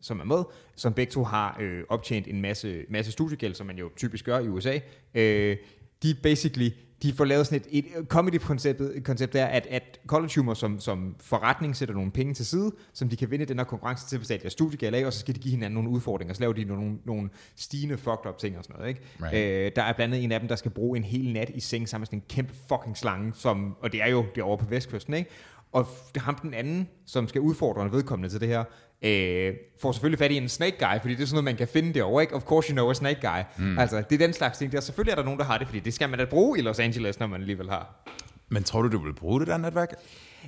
[0.00, 0.42] som er med,
[0.76, 4.38] som begge to har øh, optjent en masse, masse studiegæld, som man jo typisk gør
[4.38, 4.78] i USA,
[5.14, 5.56] øh,
[6.02, 6.70] de basically,
[7.04, 11.16] de får lavet sådan et, et comedy-koncept koncept der, at, at College Humor som, som
[11.20, 14.20] forretning sætter nogle penge til side, som de kan vinde den her konkurrence til at
[14.20, 16.64] betale deres studiegæld af, og så skal de give hinanden nogle udfordringer, så laver de
[16.64, 18.88] nogle, nogle stigende fucked up ting og sådan noget.
[18.88, 19.00] Ikke?
[19.22, 19.66] Right.
[19.66, 21.60] Øh, der er blandt andet en af dem, der skal bruge en hel nat i
[21.60, 24.70] seng sammen med sådan en kæmpe fucking slange, som, og det er jo derovre på
[24.70, 25.30] vestkysten, ikke?
[25.72, 25.86] Og
[26.16, 28.64] ham den anden, som skal udfordre en vedkommende til det her,
[29.04, 31.68] øh, får selvfølgelig fat i en snake guy, fordi det er sådan noget, man kan
[31.68, 32.34] finde derovre, ikke?
[32.34, 33.64] Of course you know a snake guy.
[33.64, 33.78] Mm.
[33.78, 34.80] Altså, det er den slags ting der.
[34.80, 36.78] Selvfølgelig er der nogen, der har det, fordi det skal man da bruge i Los
[36.78, 38.04] Angeles, når man alligevel har.
[38.48, 39.94] Men tror du, du vil bruge det der netværk?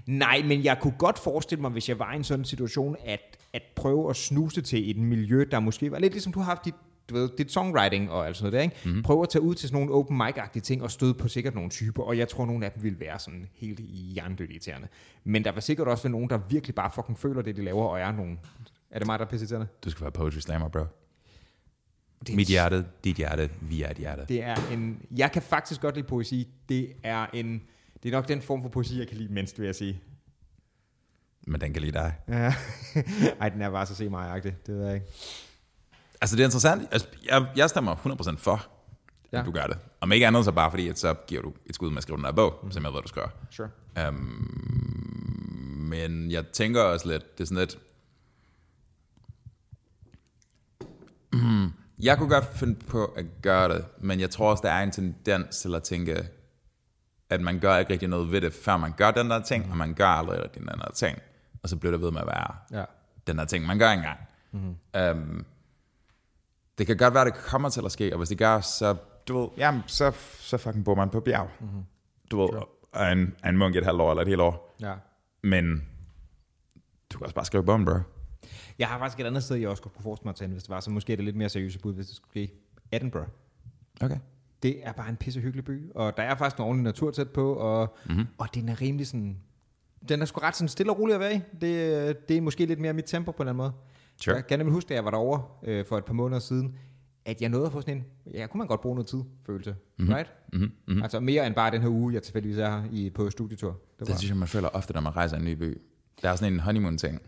[0.07, 3.39] Nej, men jeg kunne godt forestille mig, hvis jeg var i en sådan situation, at,
[3.53, 6.65] at prøve at snuse til et miljø, der måske var lidt ligesom du har haft
[6.65, 6.75] dit,
[7.09, 8.89] du ved, dit songwriting og alt sådan noget der, ikke?
[8.89, 9.03] Mm-hmm.
[9.03, 11.71] Prøve at tage ud til sådan nogle open mic-agtige ting og støde på sikkert nogle
[11.71, 14.89] typer, og jeg tror, nogle af dem ville være sådan helt hjernedødt irriterende.
[15.25, 17.85] Men der var sikkert også være nogen, der virkelig bare fucking føler det, de laver,
[17.85, 18.39] og er nogen...
[18.91, 19.67] Er det mig, der er pisseirriterende?
[19.85, 20.85] Du skal være poetry slammer, bro.
[22.21, 24.25] Det er Mit hjerte, dit hjerte, vi er et hjerte.
[24.29, 25.03] Det er en...
[25.17, 26.49] Jeg kan faktisk godt lide poesi.
[26.69, 27.63] Det er en...
[28.03, 30.01] Det er nok den form for poesi, jeg kan lide mindst, vil jeg sige.
[31.47, 32.15] Men den kan lide dig.
[32.29, 32.55] Ja.
[33.41, 35.07] Ej, den er bare så se mig Det ved jeg ikke.
[36.21, 36.89] Altså, det er interessant.
[36.91, 38.67] Altså, jeg, jeg stemmer 100% for,
[39.33, 39.41] ja.
[39.41, 39.79] At du gør det.
[40.01, 42.17] Om ikke andet, så bare fordi, at så giver du et skud med at skrive
[42.17, 42.71] den der bog, mm.
[42.71, 43.31] som jeg ved, du skal gøre.
[43.51, 44.09] Sure.
[44.09, 44.15] Um,
[45.89, 47.79] men jeg tænker også lidt, det er sådan lidt...
[51.33, 51.73] Mm,
[52.07, 54.91] jeg kunne godt finde på at gøre det, men jeg tror også, der er en
[54.91, 56.29] tendens til at tænke,
[57.31, 59.71] at man gør ikke rigtig noget ved det, før man gør den der ting, mm.
[59.71, 61.19] og man gør aldrig den der ting.
[61.63, 62.85] Og så bliver det ved med at være Ja.
[63.27, 64.19] den der ting, man gør engang.
[64.53, 64.77] Mm-hmm.
[65.11, 65.47] Um,
[66.79, 68.97] det kan godt være, det kommer til at ske, og hvis det gør, så,
[69.29, 71.49] du ved, jamen, så, så fucking bor man på bjerg.
[71.61, 71.83] Mm-hmm.
[72.31, 72.49] Du ved,
[72.93, 74.77] og en, en munk et halvt år eller et helt år.
[74.81, 74.95] Ja.
[75.43, 75.89] Men
[77.13, 78.01] du kan også bare skrive bomben, bro.
[78.79, 80.63] Jeg har faktisk et andet sted, jeg også godt kunne forestille mig at tage, hvis
[80.63, 82.55] det var, så måske er det lidt mere seriøst bud, hvis det skulle ske.
[82.93, 83.27] Edinburgh.
[84.01, 84.19] Okay.
[84.63, 87.31] Det er bare en pisse hyggelig by, og der er faktisk en ordentlig natur tæt
[87.31, 88.27] på, og, mm-hmm.
[88.39, 89.37] og den er rimelig sådan...
[90.09, 91.41] Den er sgu ret sådan stille og rolig at være i.
[91.61, 93.73] Det, det er måske lidt mere mit tempo på en eller anden måde.
[94.23, 94.37] Sure.
[94.37, 96.75] Jeg kan nemlig huske, da jeg var derovre øh, for et par måneder siden,
[97.25, 99.75] at jeg nåede at få sådan en, ja, kunne man godt bruge noget tid, følelse.
[99.99, 100.15] Mm-hmm.
[100.15, 100.31] Right?
[100.53, 100.73] Mm-hmm.
[100.87, 101.03] Mm-hmm.
[101.03, 103.81] Altså mere end bare den her uge, jeg tilfældigvis er her i, på studietur.
[103.99, 105.81] Det Det synes jeg, man føler ofte, når man rejser i en ny by.
[106.23, 107.21] Der er sådan en honeymoon-ting,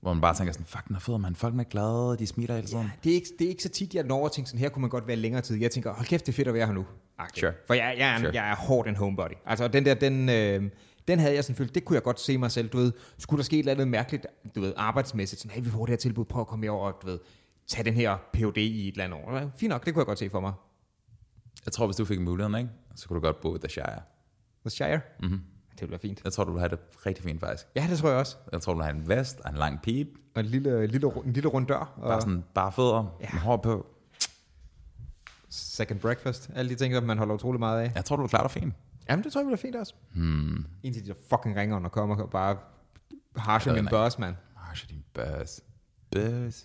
[0.00, 1.36] hvor man bare tænker sådan, fuck, den er fed, man.
[1.36, 2.82] Folk er glade, de smiler hele tiden.
[2.84, 4.68] Ja, det, er ikke, det er ikke så tit, jeg når at tænke sådan, her
[4.68, 5.56] kunne man godt være længere tid.
[5.60, 6.86] Jeg tænker, hold kæft, det er fedt at være her nu.
[7.18, 7.40] Agtigt.
[7.40, 7.52] Sure.
[7.66, 8.30] For jeg, jeg, er, Sure.
[8.34, 9.32] jeg er hårdt en homebody.
[9.46, 10.70] Altså den der, den, øh,
[11.08, 13.38] den havde jeg sådan følt, det kunne jeg godt se mig selv, du ved, skulle
[13.38, 15.96] der ske et eller andet mærkeligt, du ved, arbejdsmæssigt, sådan, hey, vi får det her
[15.96, 17.18] tilbud, prøv at komme over og, du ved,
[17.66, 19.50] tage den her PhD i et eller andet år.
[19.56, 20.52] Fint nok, det kunne jeg godt se for mig.
[21.64, 22.70] Jeg tror, hvis du fik muligheden, ikke?
[22.94, 24.00] så kunne du godt bo i The Shire.
[24.64, 25.00] The Shire?
[25.20, 25.40] Mm-hmm.
[25.72, 26.20] Det ville være fint.
[26.24, 27.66] Jeg tror, du vil have det rigtig fint, faktisk.
[27.76, 28.36] Ja, det tror jeg også.
[28.52, 30.06] Jeg tror, du have en vest og en lang pip.
[30.34, 31.92] Og en lille, lille, en lille rund dør.
[31.96, 33.38] Og Bare sådan bare fødder, ja.
[33.38, 33.86] hår på.
[35.48, 36.50] second breakfast.
[36.54, 37.92] Alle de ting, som man holder utrolig meget af.
[37.94, 38.74] Jeg tror, du vil klare dig fint.
[39.10, 39.94] Jamen, det tror jeg bliver fint også.
[40.14, 40.66] Hmm.
[40.82, 42.56] Indtil de der fucking ringer, og kommer og bare
[43.36, 44.36] harsher min boss, mand.
[44.54, 45.60] Marsh, din buzz.
[46.10, 46.64] Buzz.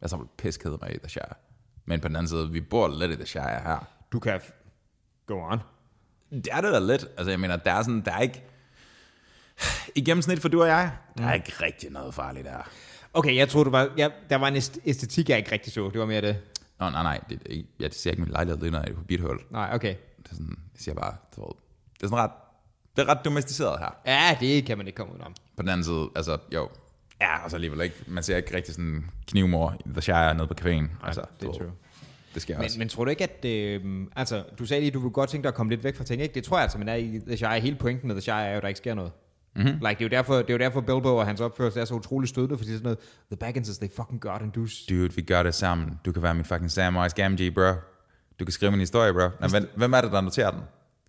[0.00, 1.34] Jeg så piskede mig i The Shire.
[1.84, 3.88] Men på den anden side, vi bor lidt i The Shire her.
[4.12, 4.40] Du kan...
[5.26, 5.58] Go on.
[6.30, 7.06] Det er det da lidt.
[7.16, 8.44] Altså, jeg mener, der er sådan, der er ikke...
[9.94, 12.70] I gennemsnit for du og jeg, der er ikke rigtig noget farligt der.
[13.14, 13.90] Okay, jeg tror du var...
[13.96, 15.90] Ja, der var en æst- æstetik, jeg ikke rigtig så.
[15.90, 16.38] Det var mere det.
[16.78, 19.38] Nå, nej, nej, det, det, jeg ser ikke min lejlighed, det er noget, et bithul.
[19.50, 19.94] Nej, okay.
[20.22, 21.42] Det er sådan, jeg siger bare, det
[22.02, 22.30] er sådan ret,
[22.96, 23.96] det er ret domesticeret her.
[24.06, 25.34] Ja, det kan man ikke komme ud om.
[25.56, 26.68] På den anden side, altså, jo,
[27.20, 30.54] ja, altså alligevel ikke, man ser ikke rigtig sådan knivmor i The Shire nede på
[30.60, 31.06] caféen.
[31.06, 31.72] Altså, det er true.
[32.34, 32.78] Det sker Men, også.
[32.78, 33.44] men tror du ikke, at...
[33.44, 35.96] Øh, altså, du sagde lige, at du ville godt tænke dig at komme lidt væk
[35.96, 36.34] fra ting, ikke?
[36.34, 37.60] Det tror jeg altså, men er i The Shire.
[37.60, 39.12] Hele pointen med The Shire er jo, at der ikke sker noget.
[39.56, 39.64] Mhm.
[39.64, 39.78] Mm-hmm.
[39.86, 41.94] Like, det, er jo derfor, det er jo derfor, Bilbo og hans opførsel er så
[41.94, 42.98] utrolig stødende, fordi det er sådan noget,
[43.30, 44.66] The Bagginses, they fucking got and do...
[44.88, 46.00] Dude, vi gør det sammen.
[46.04, 47.72] Du kan være min fucking Samwise Gamgee, bro.
[48.40, 49.28] Du kan skrive min historie, bro.
[49.40, 50.60] Nå, hvem, hvem er det, der noterer den?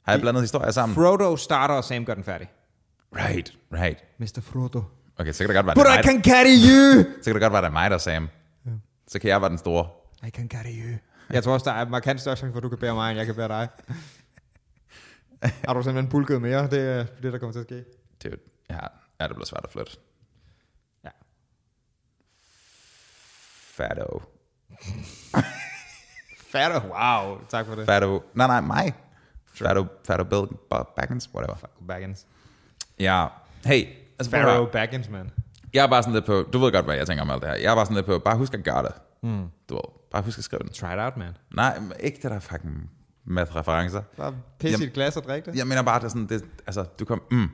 [0.05, 0.95] Har jeg blandet historier sammen?
[0.95, 2.51] Frodo starter, og Sam gør den færdig.
[3.15, 4.03] Right, right.
[4.17, 4.41] Mr.
[4.41, 4.83] Frodo.
[5.17, 7.03] Okay, så kan det godt være, But det er I mig, can carry you!
[7.21, 8.29] så kan det godt være, det er mig, der er Sam.
[9.07, 9.87] Så kan jeg være den store.
[10.27, 10.97] I can carry you.
[11.29, 13.17] Jeg tror også, der er markant større chance for, at du kan bære mig, end
[13.17, 13.67] jeg kan bære dig.
[15.67, 16.69] Har du simpelthen bulket mere?
[16.69, 17.83] Det er det, der kommer til at ske.
[18.23, 18.37] Dude,
[18.69, 18.79] ja,
[19.19, 19.91] ja, det bliver svært at flytte.
[21.03, 21.09] Ja.
[23.77, 24.21] Fatto.
[26.53, 27.37] Fatter, wow.
[27.49, 27.85] Tak for det.
[27.85, 28.23] Fatto.
[28.33, 28.93] Nej, nej, mig.
[29.53, 30.47] Fatto, Fatto Bill
[30.95, 31.55] Baggins, whatever.
[31.87, 32.25] Baggins.
[32.99, 33.27] Ja,
[33.65, 33.87] hey.
[34.19, 34.67] Altså, høre.
[34.67, 35.31] Baggins, man.
[35.73, 37.49] Jeg er bare sådan lidt på, du ved godt, hvad jeg tænker om alt det
[37.49, 37.55] her.
[37.55, 38.91] Jeg er bare sådan lidt på, bare husk at gøre det.
[39.23, 39.47] Mm.
[39.69, 39.81] Du ved,
[40.11, 40.69] bare husk at skrive den.
[40.69, 41.37] Try it out, man.
[41.55, 42.89] Nej, ikke det der fucking
[43.25, 44.01] math-referencer.
[44.17, 45.57] Bare pisse i et glas og drikke det.
[45.57, 47.49] Jeg mener bare, det er sådan, det, altså, du kom, mm.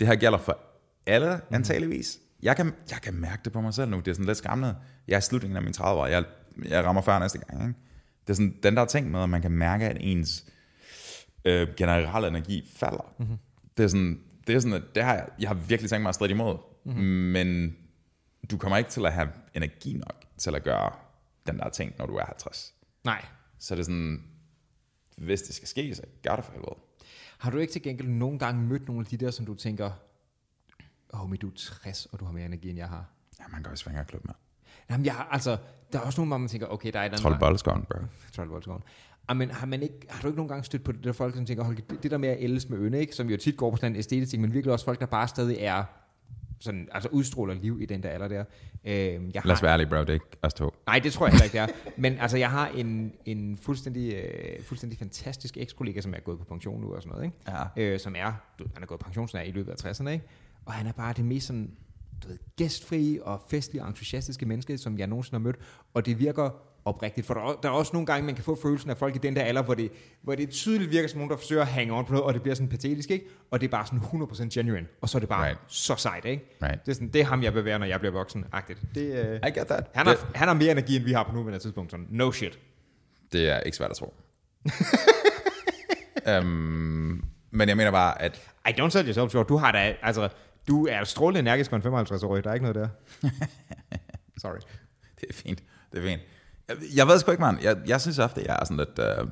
[0.00, 0.58] Det her gælder for
[1.06, 2.18] alle, antageligvis.
[2.42, 3.96] Jeg kan, jeg kan mærke det på mig selv nu.
[3.96, 4.76] Det er sådan lidt skræmmende.
[5.08, 6.06] Jeg er i slutningen af min 30 år.
[6.06, 6.24] Jeg,
[6.68, 7.62] jeg rammer før næste gang.
[7.62, 7.80] Ikke?
[8.26, 10.44] Det er sådan, den der ting med, at man kan mærke, at ens
[11.44, 13.14] øh, generelle energi falder.
[13.18, 13.36] Mm-hmm.
[13.76, 16.08] Det er sådan, det er sådan, at det har jeg, jeg har virkelig tænkt mig
[16.08, 16.56] at stride imod.
[16.84, 17.02] Mm-hmm.
[17.04, 17.76] Men
[18.50, 20.92] du kommer ikke til at have energi nok til at gøre
[21.46, 22.74] den der ting, når du er 50.
[23.04, 23.24] Nej.
[23.58, 24.24] Så det er sådan,
[25.16, 26.76] hvis det skal ske, så gør det for helvede.
[27.38, 29.90] Har du ikke til gengæld nogle gange mødt nogle af de der, som du tænker,
[31.12, 33.04] homie, du er 60, og du har mere energi, end jeg har?
[33.40, 34.34] Ja, man går i svingerklub med.
[34.90, 35.56] Jamen, jeg altså,
[35.92, 37.20] der er også nogle, hvor man tænker, okay, der er et andet...
[37.20, 37.98] Troldboldskoven, bro.
[38.32, 38.82] Troldvoldskoven.
[39.28, 41.46] Jamen, har, man ikke, har du ikke nogle gange stødt på det der folk, som
[41.46, 43.14] tænker, hold, det, det der med at ældes med øne, ikke?
[43.14, 45.28] som jo tit går på sådan en æstetisk ting, men virkelig også folk, der bare
[45.28, 45.84] stadig er
[46.60, 48.44] sådan, altså udstråler liv i den der alder der.
[48.84, 50.00] Øh, jeg Lad os har, være ærlige, bro.
[50.00, 50.74] Det er ikke os to.
[50.86, 51.90] nej, det tror jeg heller ikke, det er.
[51.96, 56.44] Men altså, jeg har en, en fuldstændig, øh, fuldstændig fantastisk ekskollega, som er gået på
[56.44, 57.36] pension nu og sådan noget, ikke?
[57.76, 57.92] Ja.
[57.92, 60.24] øh, som er, du, han er gået pension sådan er i løbet af 60'erne, ikke?
[60.64, 61.70] og han er bare det mest sådan,
[62.22, 65.56] du ved, gæstfri og festlige og entusiastiske menneske, som jeg nogensinde har mødt,
[65.94, 66.50] og det virker
[66.84, 69.14] oprigtigt, for der, er- der er også nogle gange, man kan få følelsen af folk
[69.16, 69.92] i den der alder, hvor det,
[70.22, 72.42] hvor det tydeligt virker som nogen, der forsøger at hænge on på noget, og det
[72.42, 73.24] bliver sådan patetisk, ikke?
[73.50, 75.58] Og det er bare sådan 100% genuine, og så er det bare Right.
[75.68, 76.44] så sejt, ikke?
[76.62, 76.84] Right.
[76.86, 78.78] Det er, sådan, det er ham, jeg vil være, når jeg bliver voksen, agtigt.
[78.94, 79.90] Det, øh, I get that.
[79.94, 82.32] han, det, har, han har mere energi, end vi har på nuværende tidspunkt, sådan, no
[82.32, 82.58] shit.
[83.32, 84.14] det er ikke svært at tro.
[86.40, 86.44] um,
[87.50, 89.48] men jeg mener bare, at I don't sell yourself short.
[89.48, 90.28] Du har da, altså,
[90.70, 92.44] du er strålende energisk for en 55-årig.
[92.44, 92.88] Der er ikke noget der.
[94.42, 94.58] Sorry.
[95.20, 95.62] det er fint.
[95.92, 96.22] Det er fint.
[96.68, 97.58] Jeg, jeg ved sgu ikke, man.
[97.62, 99.28] Jeg, jeg synes ofte, jeg er sådan lidt, uh,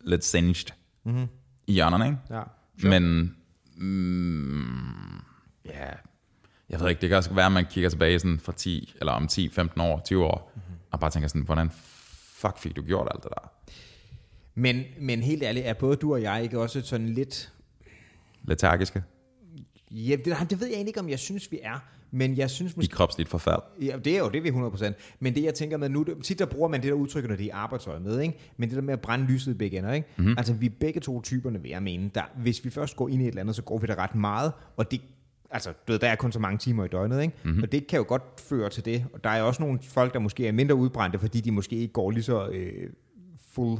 [0.00, 0.72] lidt singed
[1.04, 1.28] mm-hmm.
[1.66, 2.18] i hjørnerne, ikke?
[2.30, 2.42] Ja.
[2.82, 3.34] Men,
[3.76, 5.18] mm,
[5.64, 5.90] ja,
[6.68, 9.12] jeg ved ikke, det kan også være, at man kigger tilbage sådan fra 10, eller
[9.12, 10.76] om 10, 15 år, 20 år, mm-hmm.
[10.90, 11.70] og bare tænker sådan, hvordan
[12.40, 13.50] fuck fik du gjort alt det der?
[14.54, 17.52] Men, men helt ærligt, er både du og jeg ikke også sådan lidt...
[18.42, 19.02] Letargiske,
[19.90, 21.78] Ja, det, det ved jeg egentlig ikke, om jeg synes, vi er.
[22.12, 22.94] Men jeg synes i måske...
[22.94, 23.60] kropsligt forfald.
[23.82, 24.92] Ja, det er jo det, er vi 100%.
[25.20, 27.36] Men det, jeg tænker med nu, det- tit der bruger man det der udtryk, når
[27.36, 28.38] det er arbejdstøj med, ikke?
[28.56, 30.08] Men det der med at brænde lyset i begge ender, ikke?
[30.16, 30.34] Mm-hmm.
[30.38, 32.10] Altså, vi er begge to typerne, vil jeg mene.
[32.14, 34.14] Der, hvis vi først går ind i et eller andet, så går vi der ret
[34.14, 35.00] meget, og det
[35.52, 37.34] Altså, du ved, der er kun så mange timer i døgnet, ikke?
[37.44, 37.62] Mm-hmm.
[37.62, 39.04] Og det kan jo godt føre til det.
[39.12, 41.92] Og der er også nogle folk, der måske er mindre udbrændte, fordi de måske ikke
[41.92, 42.90] går lige så øh,
[43.52, 43.78] full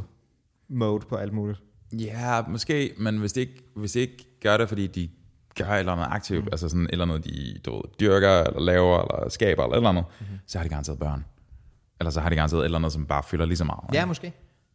[0.68, 1.62] mode på alt muligt.
[1.92, 5.08] Ja, måske, men hvis de ikke, hvis de ikke gør det, fordi de
[5.58, 6.48] gør et eller andet aktivt, mm.
[6.52, 9.78] altså sådan et eller andet, de du ved, dyrker, eller laver, eller skaber, eller et
[9.78, 10.38] eller andet, mm-hmm.
[10.46, 11.24] så har de garanteret børn.
[12.00, 13.94] Eller så har de garanteret et eller andet, som bare fylder lige så meget.
[13.94, 14.32] Ja, måske.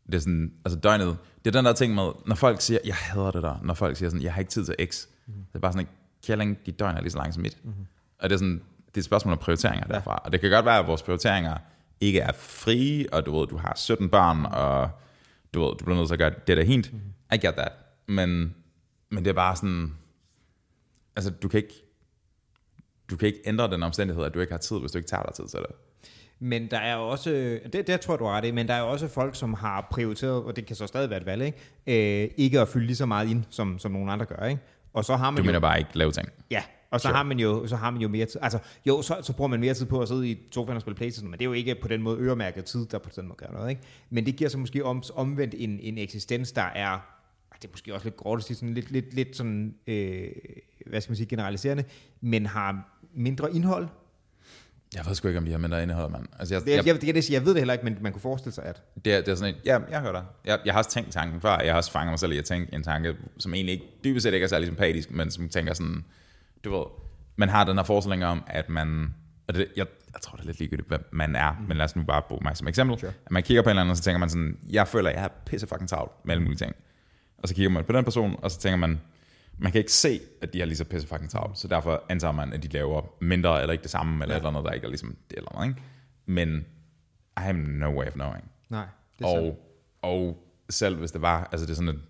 [0.07, 2.95] Det er sådan, altså døgnet, det er den der ting med, når folk siger, jeg
[2.95, 5.33] hader det der, når folk siger sådan, jeg har ikke tid til X, mm.
[5.33, 5.87] det er bare sådan,
[6.25, 7.57] kælling, dit døgn er lige så langt som mit.
[7.63, 7.71] Mm.
[8.19, 10.21] Og det er sådan, det er et spørgsmål om prioriteringer derfra.
[10.25, 11.57] Og det kan godt være, at vores prioriteringer
[12.01, 14.89] ikke er frie, og du ved, du har 17 børn, og
[15.53, 16.93] du ved, du bliver nødt til at gøre det der hent.
[16.93, 16.99] Mm.
[17.33, 17.71] I get that.
[18.07, 18.55] Men
[19.09, 19.93] Men det er bare sådan,
[21.15, 21.83] altså du kan ikke,
[23.09, 25.23] du kan ikke ændre den omstændighed, at du ikke har tid, hvis du ikke tager
[25.23, 25.75] dig tid til det.
[26.39, 28.81] Men der er også, det, det tror jeg, du har ret i, men der er
[28.81, 32.29] også folk, som har prioriteret, og det kan så stadig være et valg, ikke, øh,
[32.37, 34.45] ikke at fylde lige så meget ind, som, som nogen andre gør.
[34.45, 34.61] Ikke?
[34.93, 36.27] Og så har man Du jo, mener bare ikke lave ting.
[36.51, 37.15] Ja, og så Sure.
[37.15, 38.39] har man jo så har man jo mere tid.
[38.43, 40.95] Altså, jo, så, så bruger man mere tid på at sidde i sofaen og spille
[40.97, 43.37] Playstation, men det er jo ikke på den måde øremærket tid, der på den måde
[43.37, 43.69] gør noget.
[43.69, 43.81] Ikke?
[44.09, 46.99] Men det giver så måske om, omvendt en, en eksistens, der er,
[47.55, 50.31] det er måske også lidt gråt at sige, sådan lidt, lidt, lidt sådan, øh,
[50.85, 51.83] hvad skal man sige, generaliserende,
[52.21, 53.87] men har mindre indhold.
[54.95, 56.25] Jeg ved sgu ikke, om de har mindre indhold, mand.
[56.39, 58.21] Altså, jeg, Det, jeg, jeg, det sige, jeg ved det heller ikke, men man kunne
[58.21, 58.83] forestille sig, at...
[59.05, 60.23] Det er, det er sådan et, ja, jeg hører dig.
[60.45, 61.59] Jeg, jeg har også tænkt tanken før.
[61.59, 64.23] Jeg har også fanget mig selv i at tænke en tanke, som egentlig ikke, dybest
[64.23, 66.05] set ikke er særlig sympatisk, men som tænker sådan,
[66.63, 66.85] du ved,
[67.35, 69.13] man har den her forestilling om, at man,
[69.47, 71.67] og det, jeg, jeg tror det er lidt ligegyldigt, hvad man er, mm.
[71.67, 72.99] men lad os nu bare bruge mig som eksempel.
[72.99, 73.13] Sure.
[73.25, 75.23] At man kigger på en eller anden, og så tænker man sådan, jeg føler, jeg
[75.23, 76.75] er pisse fucking travlt med alle mulige ting.
[77.37, 79.01] Og så kigger man på den person, og så tænker man,
[79.57, 82.31] man kan ikke se, at de har lige så pisse fucking travlt, så derfor antager
[82.31, 84.39] man, at de laver mindre, eller ikke det samme, eller ja.
[84.39, 85.81] eller andet, der ikke er ligesom det eller andet, ikke?
[86.25, 86.65] Men
[87.37, 88.51] I have no way of knowing.
[88.69, 88.85] Nej,
[89.19, 89.57] det er sandt.
[90.01, 92.01] Og, og selv hvis det var, altså det er sådan et,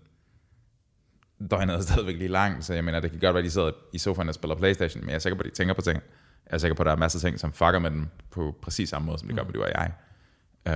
[1.50, 3.70] døgnet er stadigvæk lige langt, så jeg mener, det kan godt være, at de sidder
[3.92, 5.96] i sofaen og spiller Playstation, men jeg er sikker på, at de tænker på ting.
[6.46, 8.56] Jeg er sikker på, at der er masser af ting, som fucker med dem på
[8.62, 9.92] præcis samme måde, som det gør med du og jeg.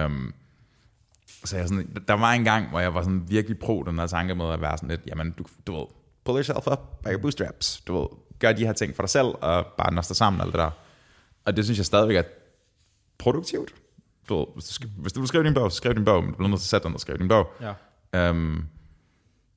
[0.05, 0.35] Um,
[1.45, 4.07] så jeg sådan, der var en gang, hvor jeg var sådan virkelig pro den her
[4.07, 5.87] tanke med at være sådan lidt, jamen du, du ved,
[6.25, 8.07] pull yourself up by your bootstraps, du ved,
[8.39, 10.71] gør de her ting for dig selv, og bare nøster sammen alt det der.
[11.45, 12.23] Og det synes jeg stadigvæk er
[13.19, 13.75] produktivt.
[14.29, 16.23] Du ved, hvis, du skal, hvis du vil skrive din bog, så skriv din bog,
[16.23, 17.47] men du bliver nødt til at sætte ned og skrive din bog.
[18.13, 18.31] Ja.
[18.31, 18.67] Um,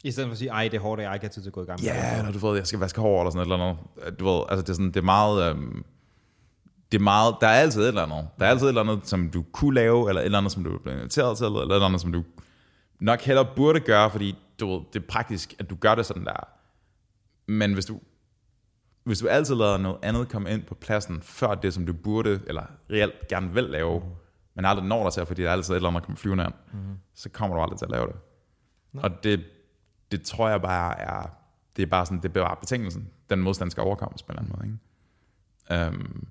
[0.04, 1.50] I stedet for at sige, ej, det er hårdt, og jeg ikke har tid til
[1.50, 2.20] at gå i gang med Ja, det.
[2.20, 4.20] eller du ved, jeg skal vaske hår eller sådan et eller andet.
[4.20, 5.84] Du ved, altså det er sådan, det er meget, øhm,
[6.92, 8.28] det er meget, der er altid et eller andet.
[8.40, 10.64] Der er altid et eller andet, som du kunne lave, eller et eller andet, som
[10.64, 12.24] du er blevet inviteret til, eller et eller andet, som du
[13.00, 16.26] nok hellere burde gøre, fordi du ved, det er praktisk, at du gør det sådan
[16.26, 16.48] der.
[17.46, 18.00] Men hvis du,
[19.04, 22.42] hvis du altid lader noget andet komme ind på pladsen, før det, som du burde,
[22.48, 24.06] eller reelt gerne vil lave, mm.
[24.56, 26.44] men aldrig når dig til, fordi der er altid et eller andet, der kommer flyvende
[26.44, 26.98] ind, mm.
[27.14, 28.16] så kommer du aldrig til at lave det.
[28.94, 29.02] No.
[29.04, 29.44] Og det,
[30.12, 31.38] det tror jeg bare er,
[31.76, 33.10] det er bare sådan, det er bare betingelsen.
[33.30, 34.68] Den modstand skal overkommes på en eller anden måde.
[34.68, 35.88] Ikke?
[35.88, 36.28] Um,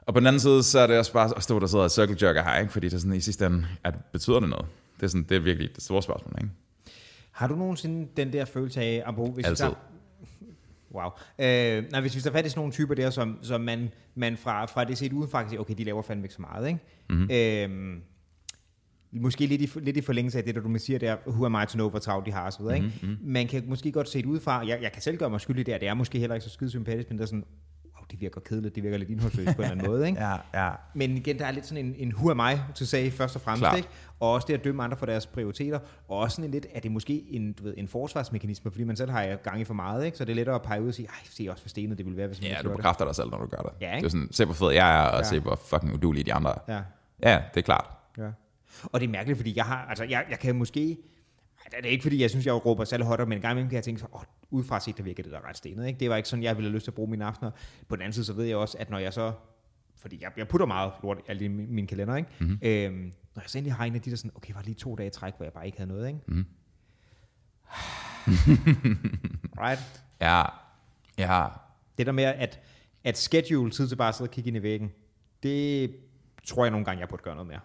[0.00, 1.90] og på den anden side, så er det også bare at stå, der sidder og
[1.90, 2.72] circle jerker her, ikke?
[2.72, 4.66] fordi det er sådan, i sidste ende, at betyder det noget?
[4.96, 6.34] Det er, sådan, det er virkelig det store spørgsmål.
[6.38, 6.54] Ikke?
[7.38, 9.56] Har du nogensinde den der følelse af, at hvis vi Altid.
[9.56, 9.74] tager,
[10.94, 11.10] Wow.
[11.38, 14.36] Øh, nej, hvis vi tager fat i sådan nogle typer der, som, som man, man
[14.36, 16.80] fra, fra det set udenfra kan sige, okay, de laver fandme ikke så meget, ikke?
[17.10, 17.28] Mm-hmm.
[17.30, 21.56] Øh, måske lidt i, lidt i forlængelse af det, der du siger der, who am
[21.62, 22.92] I to know, hvor travlt de har, så videre, ikke?
[23.02, 23.18] Mm-hmm.
[23.22, 25.78] Man kan måske godt se det udefra, jeg, jeg kan selv gøre mig skyldig der,
[25.78, 27.44] det er måske heller ikke så skide sympatisk, men det er sådan,
[28.10, 30.20] det virker kedeligt, det virker lidt indholdsløst på en eller anden måde, ikke?
[30.26, 30.36] Ja,
[30.66, 30.70] ja.
[30.94, 33.40] Men igen, der er lidt sådan en, en who am I to say først og
[33.42, 33.88] fremmest, ikke?
[34.20, 35.78] Og også det at dømme andre for deres prioriteter.
[36.08, 38.96] Og også sådan en lidt, er det måske en, du ved, en forsvarsmekanisme, fordi man
[38.96, 40.18] selv har gang i for meget, ikke?
[40.18, 42.06] Så det er lettere at pege ud og sige, ej, se også for stenet det
[42.06, 42.76] ville være, hvis man Ja, du gjorde det.
[42.76, 43.70] bekræfter dig selv, når du gør det.
[43.80, 44.06] Ja, det ikke?
[44.06, 45.28] er sådan, se hvor fed jeg er, og Ja.
[45.28, 46.74] se hvor fucking udulige de andre er.
[46.74, 46.82] Ja,
[47.32, 47.86] Ja, det er klart.
[48.18, 48.28] ja.
[48.84, 50.96] Og det er mærkeligt, fordi jeg har, altså jeg, jeg kan måske,
[51.76, 53.76] det er ikke fordi, jeg synes, jeg råber særlig højt men en gang imellem kan
[53.76, 56.00] jeg tænke, så, åh, udefra set, der virker det der ret stenet, ikke?
[56.00, 57.50] Det var ikke sådan, jeg ville have lyst til at bruge mine aftener.
[57.88, 59.32] På den anden side, så ved jeg også, at når jeg så,
[59.96, 62.30] fordi jeg, jeg putter meget lort alt i min, min kalender, ikke?
[62.40, 62.58] Mm-hmm.
[62.62, 64.94] Øhm, når jeg så endelig har en af de der sådan, okay, var lige to
[64.94, 66.20] dage i træk, hvor jeg bare ikke havde noget, ikke?
[66.26, 66.46] Mhm.
[69.62, 70.02] right?
[70.20, 70.42] Ja,
[71.18, 71.46] ja.
[71.98, 72.60] Det der med, at,
[73.04, 74.92] at schedule tid til bare at sidde og kigge ind i væggen,
[75.42, 75.94] det
[76.44, 77.60] tror jeg nogle gange, jeg burde gøre noget mere.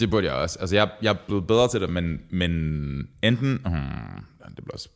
[0.00, 0.58] Det burde jeg også.
[0.60, 2.50] Altså, jeg, jeg er blevet bedre til det, men, men
[3.22, 3.58] enten...
[3.64, 4.24] Hmm,
[4.56, 4.88] det bliver også,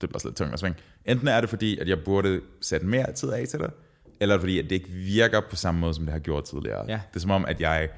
[0.00, 0.78] det bliver også lidt tungt at svinge.
[1.04, 3.70] Enten er det fordi, at jeg burde sætte mere tid af til det,
[4.20, 6.84] eller er fordi, at det ikke virker på samme måde, som det har gjort tidligere.
[6.88, 7.00] Ja.
[7.10, 7.88] Det er som om, at jeg...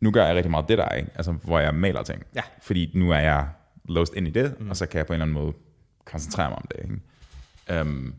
[0.00, 1.10] Nu gør jeg rigtig meget det der, ikke?
[1.14, 2.22] Altså, hvor jeg maler ting.
[2.34, 2.42] Ja.
[2.62, 3.48] Fordi nu er jeg
[3.88, 4.70] låst ind i det, mm.
[4.70, 5.52] og så kan jeg på en eller anden måde
[6.04, 6.80] koncentrere mig om det.
[6.82, 7.80] Ikke?
[7.80, 8.14] Um,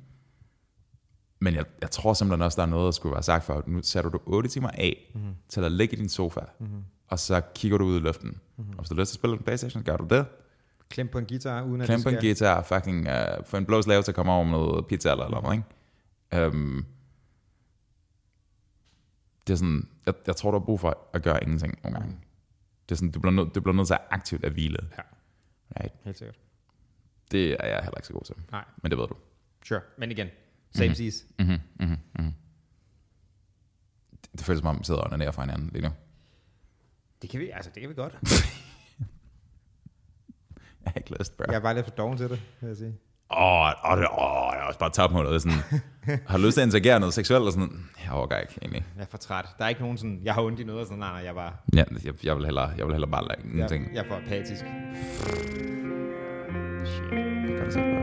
[1.39, 3.80] men jeg, jeg tror simpelthen også, der er noget, der skulle være sagt for, nu
[3.84, 5.22] sætter du 8 timer af mm.
[5.49, 6.67] til at ligge i din sofa, mm.
[7.10, 8.39] Og så kigger du ud i luften.
[8.57, 8.70] Mm.
[8.70, 10.26] Og hvis du har lyst til at spille en Playstation, gør du det.
[10.89, 13.82] Klem på en guitar, uden at Klem på en guitar, fucking uh, få en blå
[13.82, 16.47] slave til at komme over med noget pizza eller eller noget, ikke?
[16.47, 16.86] Um,
[19.47, 22.18] det er sådan, jeg, jeg tror, du har brug for at gøre ingenting nogle gange.
[22.89, 24.78] Det er sådan, du bliver nødt, du bliver nødt til at aktivt at hvile.
[24.97, 25.01] Ja.
[25.80, 25.93] Right?
[26.03, 26.39] Helt sikkert.
[27.32, 28.36] Det er jeg heller ikke så god til.
[28.51, 29.16] Nej, Men det ved du.
[29.66, 29.82] sure.
[29.97, 30.28] Men igen,
[30.76, 30.95] same mm-hmm.
[30.95, 31.26] seas.
[31.39, 32.34] Mm-hmm, mm-hmm, mm-hmm.
[34.12, 35.89] Det, det føles som om, vi sidder og onanerer for hinanden lige nu.
[37.22, 38.13] Det kan vi, altså det kan vi godt.
[40.84, 41.45] jeg har ikke lyst, bro.
[41.47, 42.93] Jeg er bare lidt for doven til det, vil jeg sige.
[43.32, 45.41] Åh, oh, oh, oh, jeg er også bare tabt mig noget.
[45.41, 45.57] Sådan,
[46.28, 47.45] har du lyst til at interagere noget seksuelt?
[47.45, 48.86] Og sådan, jeg overgår ikke, egentlig.
[48.95, 49.45] Jeg er for træt.
[49.57, 51.36] Der er ikke nogen sådan, jeg har ondt i noget, og sådan, nej, nej, jeg
[51.36, 51.53] bare...
[51.76, 53.93] Ja, jeg, jeg, vil hellere, jeg vil hellere bare lade like, ting.
[53.93, 54.65] Jeg, er for apatisk.
[56.86, 57.11] Shit,
[57.47, 57.98] det kan du sige, godt.